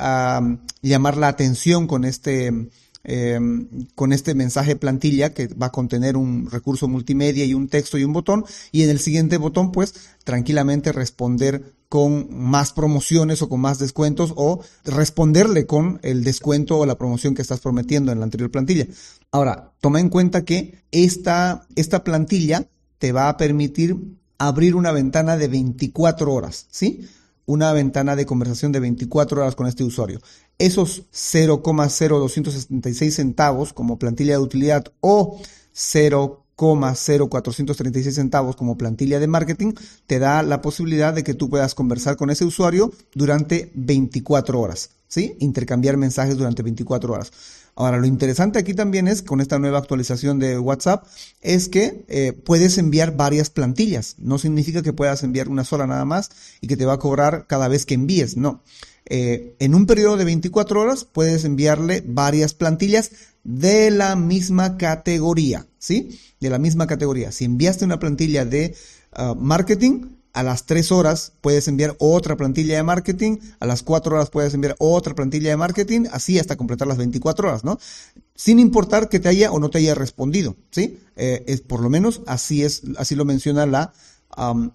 llamar 0.83 1.17
la 1.17 1.29
atención 1.29 1.87
con 1.87 2.05
este 2.05 2.53
Em, 3.09 3.69
con 3.95 4.13
este 4.13 4.35
mensaje 4.35 4.75
plantilla 4.75 5.33
que 5.33 5.47
va 5.47 5.67
a 5.67 5.73
contener 5.73 6.17
un 6.17 6.51
recurso 6.51 6.89
multimedia 6.89 7.45
y 7.45 7.55
un 7.55 7.69
texto 7.69 7.99
y 7.99 8.03
un 8.03 8.13
botón 8.13 8.45
y 8.73 8.83
en 8.83 8.91
el 8.91 8.99
siguiente 8.99 9.37
botón 9.37 9.71
pues 9.71 9.95
tranquilamente 10.25 10.91
responder 10.91 11.77
con 11.89 12.27
más 12.37 12.73
promociones 12.73 13.43
o 13.43 13.49
con 13.49 13.61
más 13.61 13.79
descuentos 13.79 14.33
o 14.35 14.61
responderle 14.85 15.67
con 15.67 16.01
el 16.03 16.25
descuento 16.25 16.79
o 16.79 16.85
la 16.85 16.99
promoción 16.99 17.37
que 17.37 17.43
estás 17.43 17.61
prometiendo 17.61 18.11
en 18.11 18.19
la 18.19 18.25
anterior 18.25 18.51
plantilla. 18.51 18.89
Ahora, 19.31 19.73
toma 19.81 20.01
en 20.01 20.09
cuenta 20.09 20.45
que 20.45 20.83
esta, 20.91 21.65
esta 21.77 22.03
plantilla 22.03 22.67
te 22.99 23.13
va 23.13 23.29
a 23.29 23.37
permitir 23.37 23.97
abrir 24.39 24.75
una 24.75 24.91
ventana 24.91 25.37
de 25.37 25.47
24 25.47 26.33
horas, 26.33 26.67
¿sí? 26.73 27.07
Una 27.47 27.73
ventana 27.73 28.17
de 28.17 28.27
conversación 28.27 28.73
de 28.73 28.81
24 28.81 29.41
horas 29.41 29.55
con 29.55 29.67
este 29.67 29.85
usuario 29.85 30.21
esos 30.59 31.05
0,0266 31.13 33.11
centavos 33.11 33.73
como 33.73 33.99
plantilla 33.99 34.35
de 34.35 34.39
utilidad 34.39 34.93
o 35.01 35.41
0,0436 35.75 38.13
centavos 38.13 38.55
como 38.57 38.77
plantilla 38.79 39.21
de 39.21 39.27
marketing 39.27 39.75
te 40.07 40.19
da 40.19 40.43
la 40.43 40.63
posibilidad 40.63 41.13
de 41.13 41.25
que 41.25 41.35
tú 41.35 41.51
puedas 41.51 41.75
conversar 41.75 42.17
con 42.17 42.31
ese 42.31 42.47
usuario 42.47 42.91
durante 43.15 43.71
24 43.75 44.59
horas, 44.59 44.93
¿sí? 45.09 45.37
Intercambiar 45.41 45.99
mensajes 45.99 46.39
durante 46.39 46.63
24 46.63 47.13
horas. 47.13 47.33
Ahora, 47.79 47.99
lo 47.99 48.07
interesante 48.07 48.59
aquí 48.59 48.73
también 48.73 49.07
es, 49.07 49.21
con 49.21 49.43
esta 49.43 49.59
nueva 49.59 49.79
actualización 49.79 50.39
de 50.39 50.59
WhatsApp, 50.59 51.07
es 51.43 51.69
que 51.69 52.07
eh, 52.09 52.33
puedes 52.33 52.79
enviar 52.79 53.17
varias 53.17 53.51
plantillas. 53.51 54.17
No 54.19 54.39
significa 54.39 54.83
que 54.83 54.95
puedas 54.95 55.23
enviar 55.23 55.49
una 55.49 55.63
sola 55.63 55.87
nada 55.87 56.07
más 56.07 56.31
y 56.63 56.69
que 56.69 56.79
te 56.79 56.87
va 56.87 56.95
a 56.95 56.99
cobrar 56.99 57.47
cada 57.47 57.69
vez 57.69 57.85
que 57.85 57.93
envíes, 57.93 58.39
no. 58.39 58.63
Eh, 59.05 59.55
en 59.59 59.75
un 59.75 59.85
periodo 59.85 60.17
de 60.17 60.25
24 60.25 60.81
horas 60.81 61.05
puedes 61.05 61.45
enviarle 61.45 62.03
varias 62.05 62.55
plantillas 62.55 63.13
de 63.45 63.91
la 63.91 64.17
misma 64.17 64.79
categoría, 64.79 65.67
¿sí? 65.79 66.19
De 66.41 66.49
la 66.49 66.59
misma 66.59 66.87
categoría. 66.87 67.31
Si 67.31 67.45
enviaste 67.45 67.85
una 67.85 68.01
plantilla 68.01 68.47
de 68.47 68.75
ah, 69.13 69.35
marketing, 69.39 70.17
a 70.37 70.43
las 70.43 70.67
3 70.67 70.93
horas 70.93 71.33
puedes 71.41 71.67
enviar 71.67 71.97
otra 71.99 72.37
plantilla 72.37 72.77
de 72.77 72.83
marketing, 72.83 73.39
a 73.59 73.65
las 73.65 73.83
4 73.83 74.17
horas 74.17 74.29
puedes 74.29 74.53
enviar 74.53 74.77
otra 74.79 75.15
plantilla 75.15 75.49
de 75.49 75.57
marketing, 75.57 76.05
así 76.13 76.39
hasta 76.39 76.57
completar 76.57 76.87
las 76.87 76.99
24 76.99 77.49
horas, 77.49 77.65
¿no? 77.65 77.79
Sin 78.35 78.59
importar 78.59 79.09
que 79.09 79.19
te 79.19 79.31
haya 79.31 79.51
o 79.51 79.59
no 79.59 79.71
te 79.71 79.79
haya 79.79 79.95
respondido, 79.95 80.55
¿sí? 80.71 80.99
Eh, 81.17 81.43
es, 81.47 81.63
por 81.63 81.81
lo 81.81 81.89
menos 81.89 82.21
así 82.27 82.65
es, 82.65 82.83
así 82.99 83.15
lo 83.15 83.25
menciona 83.25 83.65
la, 83.65 83.95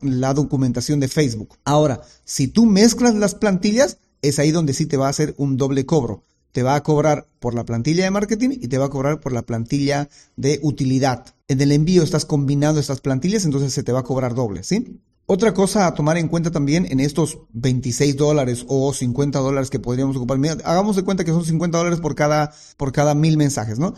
la 0.01 0.33
documentación 0.33 0.99
de 0.99 1.07
Facebook. 1.07 1.55
Ahora, 1.63 2.01
si 2.25 2.47
tú 2.47 2.65
mezclas 2.65 3.13
las 3.13 3.35
plantillas, 3.35 3.99
es 4.23 4.39
ahí 4.39 4.49
donde 4.49 4.73
sí 4.73 4.87
te 4.87 4.97
va 4.97 5.05
a 5.05 5.11
hacer 5.11 5.35
un 5.37 5.57
doble 5.57 5.85
cobro. 5.85 6.23
Te 6.53 6.63
va 6.63 6.73
a 6.73 6.81
cobrar 6.81 7.27
por 7.39 7.53
la 7.53 7.65
plantilla 7.65 8.03
de 8.03 8.09
marketing 8.09 8.49
y 8.49 8.67
te 8.67 8.79
va 8.79 8.85
a 8.85 8.89
cobrar 8.89 9.19
por 9.19 9.31
la 9.31 9.43
plantilla 9.43 10.09
de 10.37 10.59
utilidad. 10.63 11.35
En 11.47 11.61
el 11.61 11.71
envío 11.71 12.01
estás 12.01 12.25
combinando 12.25 12.79
estas 12.79 12.99
plantillas, 12.99 13.45
entonces 13.45 13.71
se 13.71 13.83
te 13.83 13.91
va 13.91 13.99
a 13.99 14.03
cobrar 14.03 14.33
doble, 14.33 14.63
¿sí? 14.63 14.99
Otra 15.25 15.53
cosa 15.53 15.87
a 15.87 15.93
tomar 15.93 16.17
en 16.17 16.27
cuenta 16.27 16.51
también 16.51 16.85
en 16.89 16.99
estos 16.99 17.39
26 17.53 18.17
dólares 18.17 18.65
o 18.67 18.93
50 18.93 19.39
dólares 19.39 19.69
que 19.69 19.79
podríamos 19.79 20.15
ocupar, 20.17 20.37
hagamos 20.65 20.95
de 20.95 21.03
cuenta 21.03 21.23
que 21.23 21.31
son 21.31 21.45
50 21.45 21.77
dólares 21.77 21.99
por 21.99 22.15
cada, 22.15 22.53
por 22.75 22.91
cada 22.91 23.15
mil 23.15 23.37
mensajes, 23.37 23.79
¿no? 23.79 23.93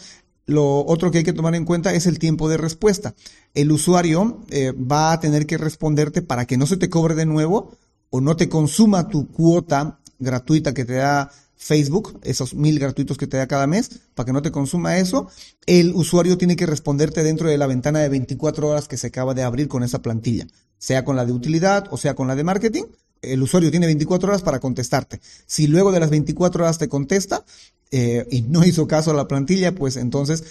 Lo 0.45 0.85
otro 0.85 1.09
que 1.09 1.19
hay 1.19 1.23
que 1.23 1.33
tomar 1.33 1.55
en 1.55 1.65
cuenta 1.65 1.93
es 1.93 2.05
el 2.05 2.19
tiempo 2.19 2.49
de 2.49 2.57
respuesta. 2.57 3.15
El 3.53 3.71
usuario 3.71 4.41
eh, 4.49 4.73
va 4.73 5.13
a 5.13 5.19
tener 5.19 5.45
que 5.45 5.57
responderte 5.57 6.21
para 6.21 6.45
que 6.45 6.57
no 6.57 6.65
se 6.65 6.77
te 6.77 6.89
cobre 6.89 7.15
de 7.15 7.25
nuevo 7.25 7.77
o 8.09 8.19
no 8.19 8.35
te 8.35 8.49
consuma 8.49 9.07
tu 9.07 9.31
cuota 9.31 9.99
gratuita 10.19 10.73
que 10.73 10.85
te 10.85 10.95
da 10.95 11.31
Facebook, 11.63 12.19
esos 12.23 12.53
mil 12.53 12.77
gratuitos 12.77 13.17
que 13.17 13.25
te 13.25 13.37
da 13.37 13.47
cada 13.47 13.67
mes, 13.67 13.89
para 14.15 14.25
que 14.25 14.33
no 14.33 14.41
te 14.41 14.51
consuma 14.51 14.97
eso, 14.97 15.29
el 15.65 15.93
usuario 15.95 16.37
tiene 16.37 16.57
que 16.57 16.65
responderte 16.65 17.23
dentro 17.23 17.47
de 17.47 17.57
la 17.57 17.67
ventana 17.67 17.99
de 17.99 18.09
24 18.09 18.67
horas 18.67 18.89
que 18.89 18.97
se 18.97 19.07
acaba 19.07 19.33
de 19.33 19.43
abrir 19.43 19.69
con 19.69 19.81
esa 19.81 20.01
plantilla, 20.01 20.45
sea 20.77 21.05
con 21.05 21.15
la 21.15 21.25
de 21.25 21.31
utilidad 21.31 21.87
o 21.89 21.97
sea 21.97 22.15
con 22.15 22.27
la 22.27 22.35
de 22.35 22.43
marketing. 22.43 22.83
El 23.21 23.41
usuario 23.41 23.71
tiene 23.71 23.85
24 23.85 24.27
horas 24.27 24.41
para 24.41 24.59
contestarte. 24.59 25.21
Si 25.45 25.67
luego 25.67 25.93
de 25.93 26.01
las 26.01 26.09
24 26.09 26.65
horas 26.65 26.77
te 26.77 26.89
contesta 26.89 27.45
eh, 27.91 28.27
y 28.29 28.41
no 28.41 28.65
hizo 28.65 28.85
caso 28.85 29.11
a 29.11 29.13
la 29.13 29.29
plantilla, 29.29 29.73
pues 29.73 29.95
entonces 29.95 30.43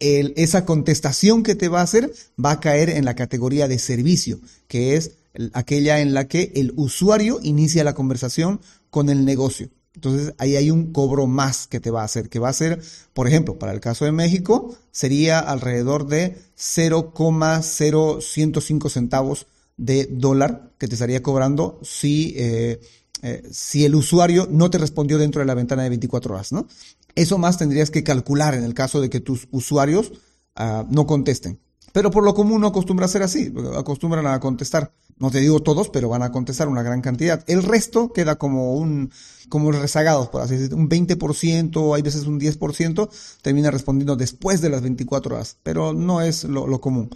esa 0.00 0.64
contestación 0.64 1.42
que 1.42 1.54
te 1.54 1.68
va 1.68 1.80
a 1.80 1.84
hacer 1.84 2.10
va 2.42 2.52
a 2.52 2.60
caer 2.60 2.88
en 2.88 3.04
la 3.04 3.14
categoría 3.14 3.68
de 3.68 3.78
servicio, 3.78 4.40
que 4.66 4.96
es 4.96 5.12
aquella 5.52 6.00
en 6.00 6.14
la 6.14 6.26
que 6.26 6.52
el 6.56 6.72
usuario 6.76 7.38
inicia 7.42 7.84
la 7.84 7.94
conversación 7.94 8.60
con 8.90 9.10
el 9.10 9.26
negocio. 9.26 9.68
Entonces 9.94 10.34
ahí 10.38 10.56
hay 10.56 10.70
un 10.70 10.92
cobro 10.92 11.26
más 11.26 11.66
que 11.66 11.80
te 11.80 11.90
va 11.90 12.02
a 12.02 12.04
hacer, 12.04 12.28
que 12.28 12.38
va 12.38 12.48
a 12.48 12.52
ser, 12.52 12.80
por 13.12 13.26
ejemplo, 13.28 13.58
para 13.58 13.72
el 13.72 13.80
caso 13.80 14.04
de 14.04 14.12
México, 14.12 14.76
sería 14.90 15.38
alrededor 15.38 16.06
de 16.06 16.36
0,0105 16.58 18.90
centavos 18.90 19.46
de 19.76 20.08
dólar 20.10 20.70
que 20.78 20.88
te 20.88 20.94
estaría 20.94 21.22
cobrando 21.22 21.78
si, 21.82 22.34
eh, 22.36 22.80
eh, 23.22 23.42
si 23.50 23.84
el 23.84 23.94
usuario 23.94 24.48
no 24.50 24.70
te 24.70 24.78
respondió 24.78 25.18
dentro 25.18 25.40
de 25.40 25.46
la 25.46 25.54
ventana 25.54 25.84
de 25.84 25.90
24 25.90 26.34
horas, 26.34 26.52
¿no? 26.52 26.66
Eso 27.14 27.38
más 27.38 27.58
tendrías 27.58 27.90
que 27.90 28.02
calcular 28.02 28.54
en 28.54 28.64
el 28.64 28.74
caso 28.74 29.00
de 29.00 29.10
que 29.10 29.20
tus 29.20 29.46
usuarios 29.52 30.12
ah, 30.56 30.84
no 30.90 31.06
contesten. 31.06 31.60
Pero 31.94 32.10
por 32.10 32.24
lo 32.24 32.34
común 32.34 32.60
no 32.60 32.66
acostumbra 32.66 33.06
a 33.06 33.08
ser 33.08 33.22
así, 33.22 33.54
acostumbran 33.76 34.26
a 34.26 34.40
contestar. 34.40 34.92
No 35.16 35.30
te 35.30 35.38
digo 35.38 35.60
todos, 35.60 35.90
pero 35.90 36.08
van 36.08 36.22
a 36.22 36.32
contestar 36.32 36.66
una 36.66 36.82
gran 36.82 37.00
cantidad. 37.00 37.44
El 37.46 37.62
resto 37.62 38.12
queda 38.12 38.34
como 38.34 38.74
un, 38.74 39.12
como 39.48 39.70
rezagados, 39.70 40.28
por 40.28 40.42
así 40.42 40.56
decirlo. 40.56 40.76
Un 40.76 40.88
20%, 40.88 41.94
hay 41.94 42.02
veces 42.02 42.26
un 42.26 42.40
10%, 42.40 43.08
termina 43.42 43.70
respondiendo 43.70 44.16
después 44.16 44.60
de 44.60 44.70
las 44.70 44.82
24 44.82 45.36
horas. 45.36 45.56
Pero 45.62 45.92
no 45.92 46.20
es 46.20 46.42
lo, 46.42 46.66
lo 46.66 46.80
común. 46.80 47.10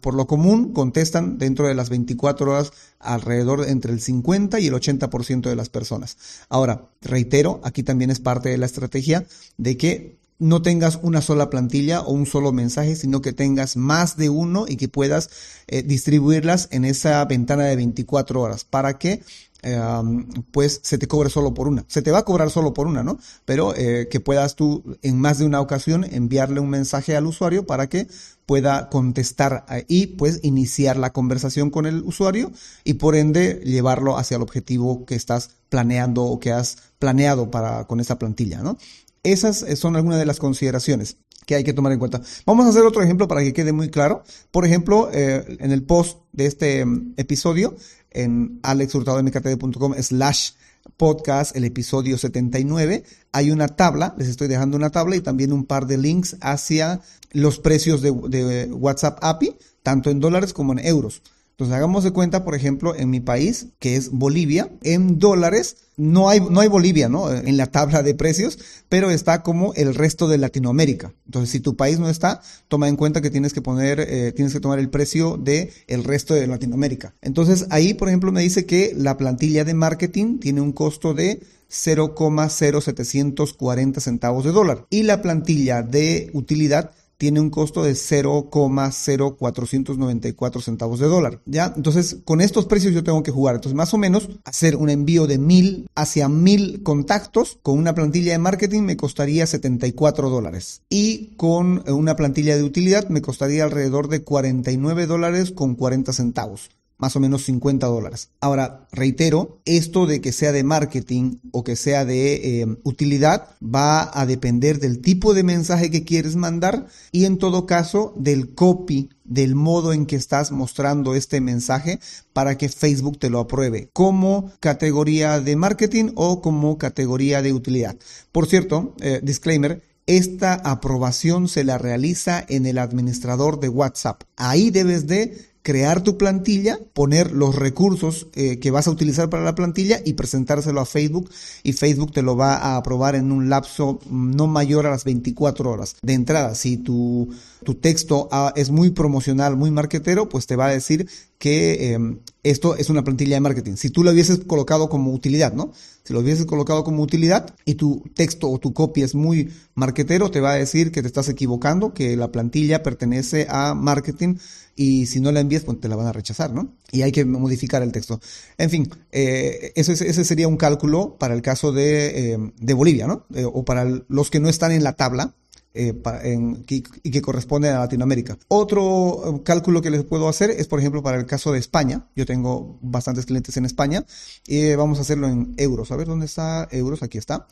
Por 0.00 0.14
lo 0.14 0.26
común, 0.26 0.72
contestan 0.72 1.36
dentro 1.36 1.66
de 1.66 1.74
las 1.74 1.90
24 1.90 2.50
horas 2.50 2.72
alrededor 3.00 3.68
entre 3.68 3.92
el 3.92 4.00
50 4.00 4.58
y 4.58 4.68
el 4.68 4.72
80% 4.72 5.50
de 5.50 5.56
las 5.56 5.68
personas. 5.68 6.16
Ahora, 6.48 6.88
reitero, 7.02 7.60
aquí 7.62 7.82
también 7.82 8.10
es 8.10 8.20
parte 8.20 8.48
de 8.48 8.56
la 8.56 8.64
estrategia 8.64 9.26
de 9.58 9.76
que 9.76 10.17
no 10.38 10.62
tengas 10.62 10.98
una 11.02 11.20
sola 11.20 11.50
plantilla 11.50 12.00
o 12.00 12.12
un 12.12 12.26
solo 12.26 12.52
mensaje, 12.52 12.96
sino 12.96 13.20
que 13.20 13.32
tengas 13.32 13.76
más 13.76 14.16
de 14.16 14.28
uno 14.28 14.66
y 14.68 14.76
que 14.76 14.88
puedas 14.88 15.30
eh, 15.66 15.82
distribuirlas 15.82 16.68
en 16.70 16.84
esa 16.84 17.24
ventana 17.24 17.64
de 17.64 17.76
24 17.76 18.40
horas 18.40 18.64
para 18.64 18.98
que 18.98 19.22
em, 19.62 20.28
pues 20.52 20.80
se 20.84 20.98
te 20.98 21.08
cobre 21.08 21.30
solo 21.30 21.54
por 21.54 21.66
una. 21.66 21.84
Se 21.88 22.02
te 22.02 22.12
va 22.12 22.18
a 22.18 22.24
cobrar 22.24 22.50
solo 22.50 22.72
por 22.72 22.86
una, 22.86 23.02
¿no? 23.02 23.18
Pero 23.44 23.74
eh, 23.76 24.06
que 24.08 24.20
puedas 24.20 24.54
tú 24.54 24.96
en 25.02 25.20
más 25.20 25.38
de 25.38 25.46
una 25.46 25.60
ocasión 25.60 26.04
enviarle 26.04 26.60
un 26.60 26.70
mensaje 26.70 27.16
al 27.16 27.26
usuario 27.26 27.66
para 27.66 27.88
que 27.88 28.06
pueda 28.46 28.88
contestar 28.88 29.66
y 29.88 30.06
pues 30.06 30.40
iniciar 30.42 30.96
la 30.96 31.12
conversación 31.12 31.68
con 31.68 31.84
el 31.84 32.02
usuario 32.02 32.50
y 32.82 32.94
por 32.94 33.14
ende 33.14 33.60
llevarlo 33.62 34.16
hacia 34.16 34.36
el 34.36 34.42
objetivo 34.42 35.04
que 35.04 35.16
estás 35.16 35.50
planeando 35.68 36.24
o 36.24 36.40
que 36.40 36.52
has 36.52 36.78
planeado 36.98 37.50
para 37.50 37.86
con 37.86 38.00
esa 38.00 38.18
plantilla, 38.18 38.62
¿no? 38.62 38.78
Esas 39.22 39.64
son 39.78 39.96
algunas 39.96 40.18
de 40.18 40.26
las 40.26 40.38
consideraciones 40.38 41.16
que 41.48 41.54
hay 41.54 41.64
que 41.64 41.72
tomar 41.72 41.92
en 41.92 41.98
cuenta. 41.98 42.20
Vamos 42.44 42.66
a 42.66 42.68
hacer 42.68 42.82
otro 42.82 43.02
ejemplo 43.02 43.26
para 43.26 43.42
que 43.42 43.54
quede 43.54 43.72
muy 43.72 43.88
claro. 43.88 44.22
Por 44.50 44.66
ejemplo, 44.66 45.08
eh, 45.12 45.56
en 45.60 45.72
el 45.72 45.82
post 45.82 46.18
de 46.32 46.44
este 46.44 46.84
mm, 46.84 47.14
episodio, 47.16 47.74
en 48.10 48.60
alexhurtadomktd.com 48.62 49.94
slash 50.02 50.50
podcast, 50.98 51.56
el 51.56 51.64
episodio 51.64 52.18
79, 52.18 53.02
hay 53.32 53.50
una 53.50 53.68
tabla, 53.68 54.14
les 54.18 54.28
estoy 54.28 54.46
dejando 54.46 54.76
una 54.76 54.90
tabla 54.90 55.16
y 55.16 55.20
también 55.22 55.54
un 55.54 55.64
par 55.64 55.86
de 55.86 55.96
links 55.96 56.36
hacia 56.42 57.00
los 57.32 57.58
precios 57.58 58.02
de, 58.02 58.12
de 58.28 58.66
WhatsApp 58.72 59.18
API, 59.22 59.56
tanto 59.82 60.10
en 60.10 60.20
dólares 60.20 60.52
como 60.52 60.72
en 60.72 60.80
euros. 60.80 61.22
Entonces 61.58 61.74
hagamos 61.74 62.04
de 62.04 62.12
cuenta, 62.12 62.44
por 62.44 62.54
ejemplo, 62.54 62.94
en 62.94 63.10
mi 63.10 63.18
país, 63.18 63.66
que 63.80 63.96
es 63.96 64.12
Bolivia, 64.12 64.70
en 64.84 65.18
dólares, 65.18 65.78
no 65.96 66.28
hay, 66.28 66.38
no 66.38 66.60
hay 66.60 66.68
Bolivia, 66.68 67.08
¿no? 67.08 67.32
En 67.32 67.56
la 67.56 67.66
tabla 67.66 68.04
de 68.04 68.14
precios, 68.14 68.60
pero 68.88 69.10
está 69.10 69.42
como 69.42 69.74
el 69.74 69.96
resto 69.96 70.28
de 70.28 70.38
Latinoamérica. 70.38 71.12
Entonces, 71.26 71.50
si 71.50 71.58
tu 71.58 71.74
país 71.74 71.98
no 71.98 72.08
está, 72.08 72.42
toma 72.68 72.86
en 72.86 72.94
cuenta 72.94 73.20
que 73.20 73.30
tienes 73.30 73.52
que 73.52 73.60
poner, 73.60 73.98
eh, 73.98 74.30
tienes 74.30 74.54
que 74.54 74.60
tomar 74.60 74.78
el 74.78 74.88
precio 74.88 75.36
de 75.36 75.72
el 75.88 76.04
resto 76.04 76.32
de 76.32 76.46
Latinoamérica. 76.46 77.12
Entonces, 77.22 77.66
ahí, 77.70 77.92
por 77.92 78.06
ejemplo, 78.06 78.30
me 78.30 78.42
dice 78.42 78.64
que 78.64 78.92
la 78.96 79.16
plantilla 79.16 79.64
de 79.64 79.74
marketing 79.74 80.38
tiene 80.38 80.60
un 80.60 80.70
costo 80.70 81.12
de 81.12 81.40
0,0740 81.72 83.98
centavos 83.98 84.44
de 84.44 84.52
dólar 84.52 84.86
y 84.90 85.02
la 85.02 85.22
plantilla 85.22 85.82
de 85.82 86.30
utilidad 86.34 86.92
tiene 87.18 87.40
un 87.40 87.50
costo 87.50 87.82
de 87.82 87.92
0,0494 87.92 90.62
centavos 90.62 91.00
de 91.00 91.08
dólar. 91.08 91.42
¿Ya? 91.44 91.74
Entonces, 91.76 92.18
con 92.24 92.40
estos 92.40 92.64
precios 92.66 92.94
yo 92.94 93.04
tengo 93.04 93.22
que 93.22 93.32
jugar. 93.32 93.56
Entonces, 93.56 93.76
más 93.76 93.92
o 93.92 93.98
menos, 93.98 94.30
hacer 94.44 94.76
un 94.76 94.88
envío 94.88 95.26
de 95.26 95.36
mil 95.38 95.86
hacia 95.94 96.28
mil 96.28 96.82
contactos 96.82 97.58
con 97.62 97.78
una 97.78 97.94
plantilla 97.94 98.32
de 98.32 98.38
marketing 98.38 98.82
me 98.82 98.96
costaría 98.96 99.46
74 99.46 100.30
dólares. 100.30 100.82
Y 100.88 101.34
con 101.36 101.82
una 101.90 102.16
plantilla 102.16 102.56
de 102.56 102.62
utilidad 102.62 103.08
me 103.08 103.20
costaría 103.20 103.64
alrededor 103.64 104.08
de 104.08 104.22
49 104.22 105.06
dólares 105.06 105.50
con 105.50 105.74
40 105.74 106.12
centavos 106.12 106.70
más 106.98 107.16
o 107.16 107.20
menos 107.20 107.44
50 107.44 107.86
dólares. 107.86 108.30
Ahora, 108.40 108.86
reitero, 108.92 109.60
esto 109.64 110.06
de 110.06 110.20
que 110.20 110.32
sea 110.32 110.52
de 110.52 110.64
marketing 110.64 111.38
o 111.52 111.64
que 111.64 111.76
sea 111.76 112.04
de 112.04 112.60
eh, 112.60 112.66
utilidad 112.82 113.56
va 113.62 114.10
a 114.12 114.26
depender 114.26 114.80
del 114.80 115.00
tipo 115.00 115.32
de 115.32 115.44
mensaje 115.44 115.90
que 115.90 116.04
quieres 116.04 116.36
mandar 116.36 116.86
y 117.12 117.24
en 117.24 117.38
todo 117.38 117.66
caso 117.66 118.12
del 118.16 118.54
copy, 118.54 119.10
del 119.24 119.54
modo 119.54 119.92
en 119.92 120.06
que 120.06 120.16
estás 120.16 120.50
mostrando 120.50 121.14
este 121.14 121.40
mensaje 121.40 122.00
para 122.32 122.58
que 122.58 122.68
Facebook 122.68 123.18
te 123.18 123.30
lo 123.30 123.40
apruebe 123.40 123.90
como 123.92 124.50
categoría 124.60 125.40
de 125.40 125.56
marketing 125.56 126.12
o 126.16 126.42
como 126.42 126.78
categoría 126.78 127.42
de 127.42 127.52
utilidad. 127.52 127.96
Por 128.32 128.46
cierto, 128.46 128.94
eh, 129.00 129.20
disclaimer, 129.22 129.82
esta 130.08 130.54
aprobación 130.54 131.48
se 131.48 131.64
la 131.64 131.76
realiza 131.76 132.42
en 132.48 132.64
el 132.64 132.78
administrador 132.78 133.60
de 133.60 133.68
WhatsApp. 133.68 134.22
Ahí 134.36 134.70
debes 134.70 135.06
de 135.06 135.47
crear 135.62 136.02
tu 136.02 136.16
plantilla, 136.16 136.78
poner 136.92 137.32
los 137.32 137.54
recursos 137.54 138.28
eh, 138.34 138.58
que 138.58 138.70
vas 138.70 138.86
a 138.86 138.90
utilizar 138.90 139.28
para 139.28 139.44
la 139.44 139.54
plantilla 139.54 140.00
y 140.04 140.14
presentárselo 140.14 140.80
a 140.80 140.86
Facebook 140.86 141.30
y 141.62 141.72
Facebook 141.72 142.12
te 142.12 142.22
lo 142.22 142.36
va 142.36 142.56
a 142.56 142.76
aprobar 142.76 143.14
en 143.14 143.32
un 143.32 143.50
lapso 143.50 144.00
no 144.10 144.46
mayor 144.46 144.86
a 144.86 144.90
las 144.90 145.04
24 145.04 145.70
horas. 145.70 145.96
De 146.02 146.14
entrada, 146.14 146.54
si 146.54 146.78
tu, 146.78 147.28
tu 147.64 147.74
texto 147.74 148.28
ah, 148.32 148.52
es 148.56 148.70
muy 148.70 148.90
promocional, 148.90 149.56
muy 149.56 149.70
marketero, 149.70 150.28
pues 150.28 150.46
te 150.46 150.56
va 150.56 150.66
a 150.66 150.72
decir 150.72 151.08
que 151.38 151.92
em, 151.92 152.18
esto 152.42 152.74
es 152.76 152.90
una 152.90 153.04
plantilla 153.04 153.36
de 153.36 153.40
marketing. 153.40 153.76
Si 153.76 153.90
tú 153.90 154.02
lo 154.02 154.10
hubieses 154.10 154.40
colocado 154.40 154.88
como 154.88 155.12
utilidad, 155.12 155.52
¿no? 155.52 155.72
Si 156.02 156.12
lo 156.12 156.20
hubieses 156.20 156.46
colocado 156.46 156.82
como 156.82 157.02
utilidad 157.02 157.54
y 157.64 157.74
tu 157.74 158.02
texto 158.14 158.50
o 158.50 158.58
tu 158.58 158.72
copia 158.72 159.04
es 159.04 159.14
muy 159.14 159.50
marketero, 159.74 160.30
te 160.30 160.40
va 160.40 160.52
a 160.52 160.56
decir 160.56 160.90
que 160.90 161.02
te 161.02 161.08
estás 161.08 161.28
equivocando, 161.28 161.92
que 161.92 162.16
la 162.16 162.32
plantilla 162.32 162.82
pertenece 162.82 163.46
a 163.50 163.74
marketing 163.74 164.36
y 164.78 165.06
si 165.06 165.18
no 165.18 165.32
la 165.32 165.40
envías, 165.40 165.64
pues 165.64 165.80
te 165.80 165.88
la 165.88 165.96
van 165.96 166.06
a 166.06 166.12
rechazar, 166.12 166.54
¿no? 166.54 166.76
Y 166.92 167.02
hay 167.02 167.10
que 167.10 167.24
modificar 167.24 167.82
el 167.82 167.90
texto. 167.90 168.20
En 168.58 168.70
fin, 168.70 168.88
eh, 169.10 169.72
ese, 169.74 169.92
ese, 169.92 170.24
sería 170.24 170.46
un 170.46 170.56
cálculo 170.56 171.16
para 171.18 171.34
el 171.34 171.42
caso 171.42 171.72
de, 171.72 172.34
eh, 172.34 172.52
de 172.56 172.74
Bolivia, 172.74 173.08
¿no? 173.08 173.26
Eh, 173.34 173.44
o 173.44 173.64
para 173.64 173.84
los 174.06 174.30
que 174.30 174.38
no 174.38 174.48
están 174.48 174.70
en 174.70 174.84
la 174.84 174.92
tabla. 174.92 175.34
Y 175.74 177.10
que 177.10 177.22
corresponde 177.22 177.68
a 177.68 177.78
Latinoamérica. 177.78 178.36
Otro 178.48 179.42
cálculo 179.44 179.80
que 179.80 179.90
les 179.90 180.02
puedo 180.02 180.28
hacer 180.28 180.50
es, 180.50 180.66
por 180.66 180.80
ejemplo, 180.80 181.04
para 181.04 181.18
el 181.18 181.26
caso 181.26 181.52
de 181.52 181.60
España. 181.60 182.08
Yo 182.16 182.26
tengo 182.26 182.78
bastantes 182.80 183.26
clientes 183.26 183.56
en 183.56 183.64
España 183.64 184.04
y 184.44 184.74
vamos 184.74 184.98
a 184.98 185.02
hacerlo 185.02 185.28
en 185.28 185.54
euros. 185.56 185.92
A 185.92 185.96
ver 185.96 186.08
dónde 186.08 186.26
está 186.26 186.66
euros. 186.72 187.04
Aquí 187.04 187.18
está. 187.18 187.46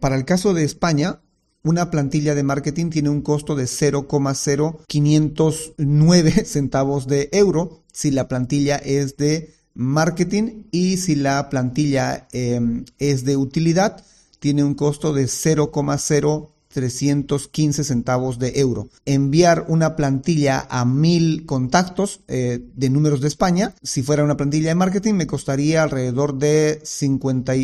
para 0.00 0.16
el 0.16 0.26
caso 0.26 0.52
de 0.52 0.64
España, 0.64 1.20
una 1.66 1.90
plantilla 1.90 2.34
de 2.36 2.44
marketing 2.44 2.90
tiene 2.90 3.10
un 3.10 3.22
costo 3.22 3.56
de 3.56 3.64
0,0509 3.64 6.44
centavos 6.46 7.08
de 7.08 7.28
euro 7.32 7.82
si 7.92 8.12
la 8.12 8.28
plantilla 8.28 8.76
es 8.76 9.16
de 9.16 9.52
marketing 9.74 10.66
y 10.70 10.98
si 10.98 11.16
la 11.16 11.50
plantilla 11.50 12.28
em, 12.32 12.84
es 12.98 13.24
de 13.24 13.36
utilidad. 13.36 14.04
Tiene 14.38 14.62
un 14.62 14.74
costo 14.74 15.12
de 15.12 15.24
0,0 15.24 16.50
315 16.76 17.84
centavos 17.84 18.38
de 18.38 18.60
euro. 18.60 18.90
Enviar 19.06 19.64
una 19.68 19.96
plantilla 19.96 20.66
a 20.68 20.84
mil 20.84 21.46
contactos 21.46 22.20
eh, 22.28 22.68
de 22.74 22.90
números 22.90 23.22
de 23.22 23.28
España, 23.28 23.74
si 23.82 24.02
fuera 24.02 24.22
una 24.22 24.36
plantilla 24.36 24.68
de 24.68 24.74
marketing, 24.74 25.14
me 25.14 25.26
costaría 25.26 25.82
alrededor 25.82 26.36
de 26.36 26.82
50 26.84 27.54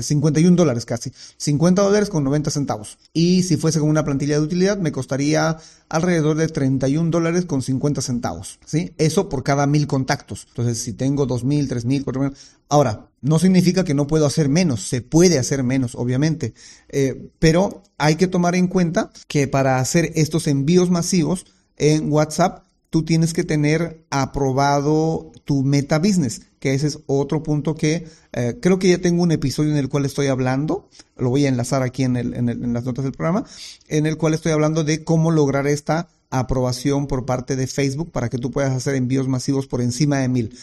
51 0.00 0.54
eh, 0.54 0.56
dólares 0.56 0.86
casi. 0.86 1.12
50 1.36 1.82
dólares 1.82 2.08
con 2.08 2.24
90 2.24 2.50
centavos. 2.50 2.96
Y 3.12 3.42
si 3.42 3.58
fuese 3.58 3.80
con 3.80 3.90
una 3.90 4.02
plantilla 4.02 4.38
de 4.38 4.44
utilidad, 4.44 4.78
me 4.78 4.92
costaría 4.92 5.58
alrededor 5.90 6.38
de 6.38 6.48
31 6.48 7.10
dólares 7.10 7.44
con 7.44 7.60
50 7.60 8.00
centavos. 8.00 8.60
¿sí? 8.64 8.92
Eso 8.96 9.28
por 9.28 9.42
cada 9.42 9.66
mil 9.66 9.86
contactos. 9.86 10.46
Entonces, 10.48 10.78
si 10.78 10.94
tengo 10.94 11.26
2.000, 11.26 11.68
3.000, 11.68 12.04
4.000... 12.04 12.34
Ahora, 12.68 13.10
no 13.24 13.38
significa 13.38 13.84
que 13.84 13.94
no 13.94 14.06
puedo 14.06 14.26
hacer 14.26 14.48
menos, 14.48 14.82
se 14.82 15.00
puede 15.00 15.38
hacer 15.38 15.62
menos, 15.62 15.94
obviamente, 15.94 16.52
eh, 16.90 17.30
pero 17.38 17.82
hay 17.96 18.16
que 18.16 18.26
tomar 18.26 18.54
en 18.54 18.68
cuenta 18.68 19.10
que 19.28 19.48
para 19.48 19.78
hacer 19.78 20.12
estos 20.14 20.46
envíos 20.46 20.90
masivos 20.90 21.46
en 21.76 22.12
WhatsApp, 22.12 22.64
tú 22.90 23.04
tienes 23.04 23.32
que 23.32 23.42
tener 23.42 24.04
aprobado 24.10 25.32
tu 25.44 25.62
meta 25.62 25.98
business, 25.98 26.42
que 26.60 26.74
ese 26.74 26.86
es 26.86 26.98
otro 27.06 27.42
punto 27.42 27.74
que 27.74 28.06
eh, 28.32 28.58
creo 28.60 28.78
que 28.78 28.88
ya 28.88 28.98
tengo 28.98 29.22
un 29.22 29.32
episodio 29.32 29.70
en 29.70 29.78
el 29.78 29.88
cual 29.88 30.04
estoy 30.04 30.26
hablando, 30.26 30.88
lo 31.16 31.30
voy 31.30 31.46
a 31.46 31.48
enlazar 31.48 31.82
aquí 31.82 32.02
en, 32.04 32.16
en 32.16 32.72
las 32.72 32.84
notas 32.84 33.04
del 33.04 33.12
programa, 33.12 33.46
en 33.88 34.06
el 34.06 34.16
cual 34.18 34.34
estoy 34.34 34.52
hablando 34.52 34.84
de 34.84 35.02
cómo 35.02 35.30
lograr 35.30 35.66
esta 35.66 36.08
aprobación 36.30 37.06
por 37.06 37.24
parte 37.24 37.56
de 37.56 37.66
Facebook 37.66 38.12
para 38.12 38.28
que 38.28 38.38
tú 38.38 38.50
puedas 38.50 38.72
hacer 38.72 38.94
envíos 38.96 39.28
masivos 39.28 39.66
por 39.66 39.80
encima 39.80 40.18
de 40.18 40.28
mil. 40.28 40.58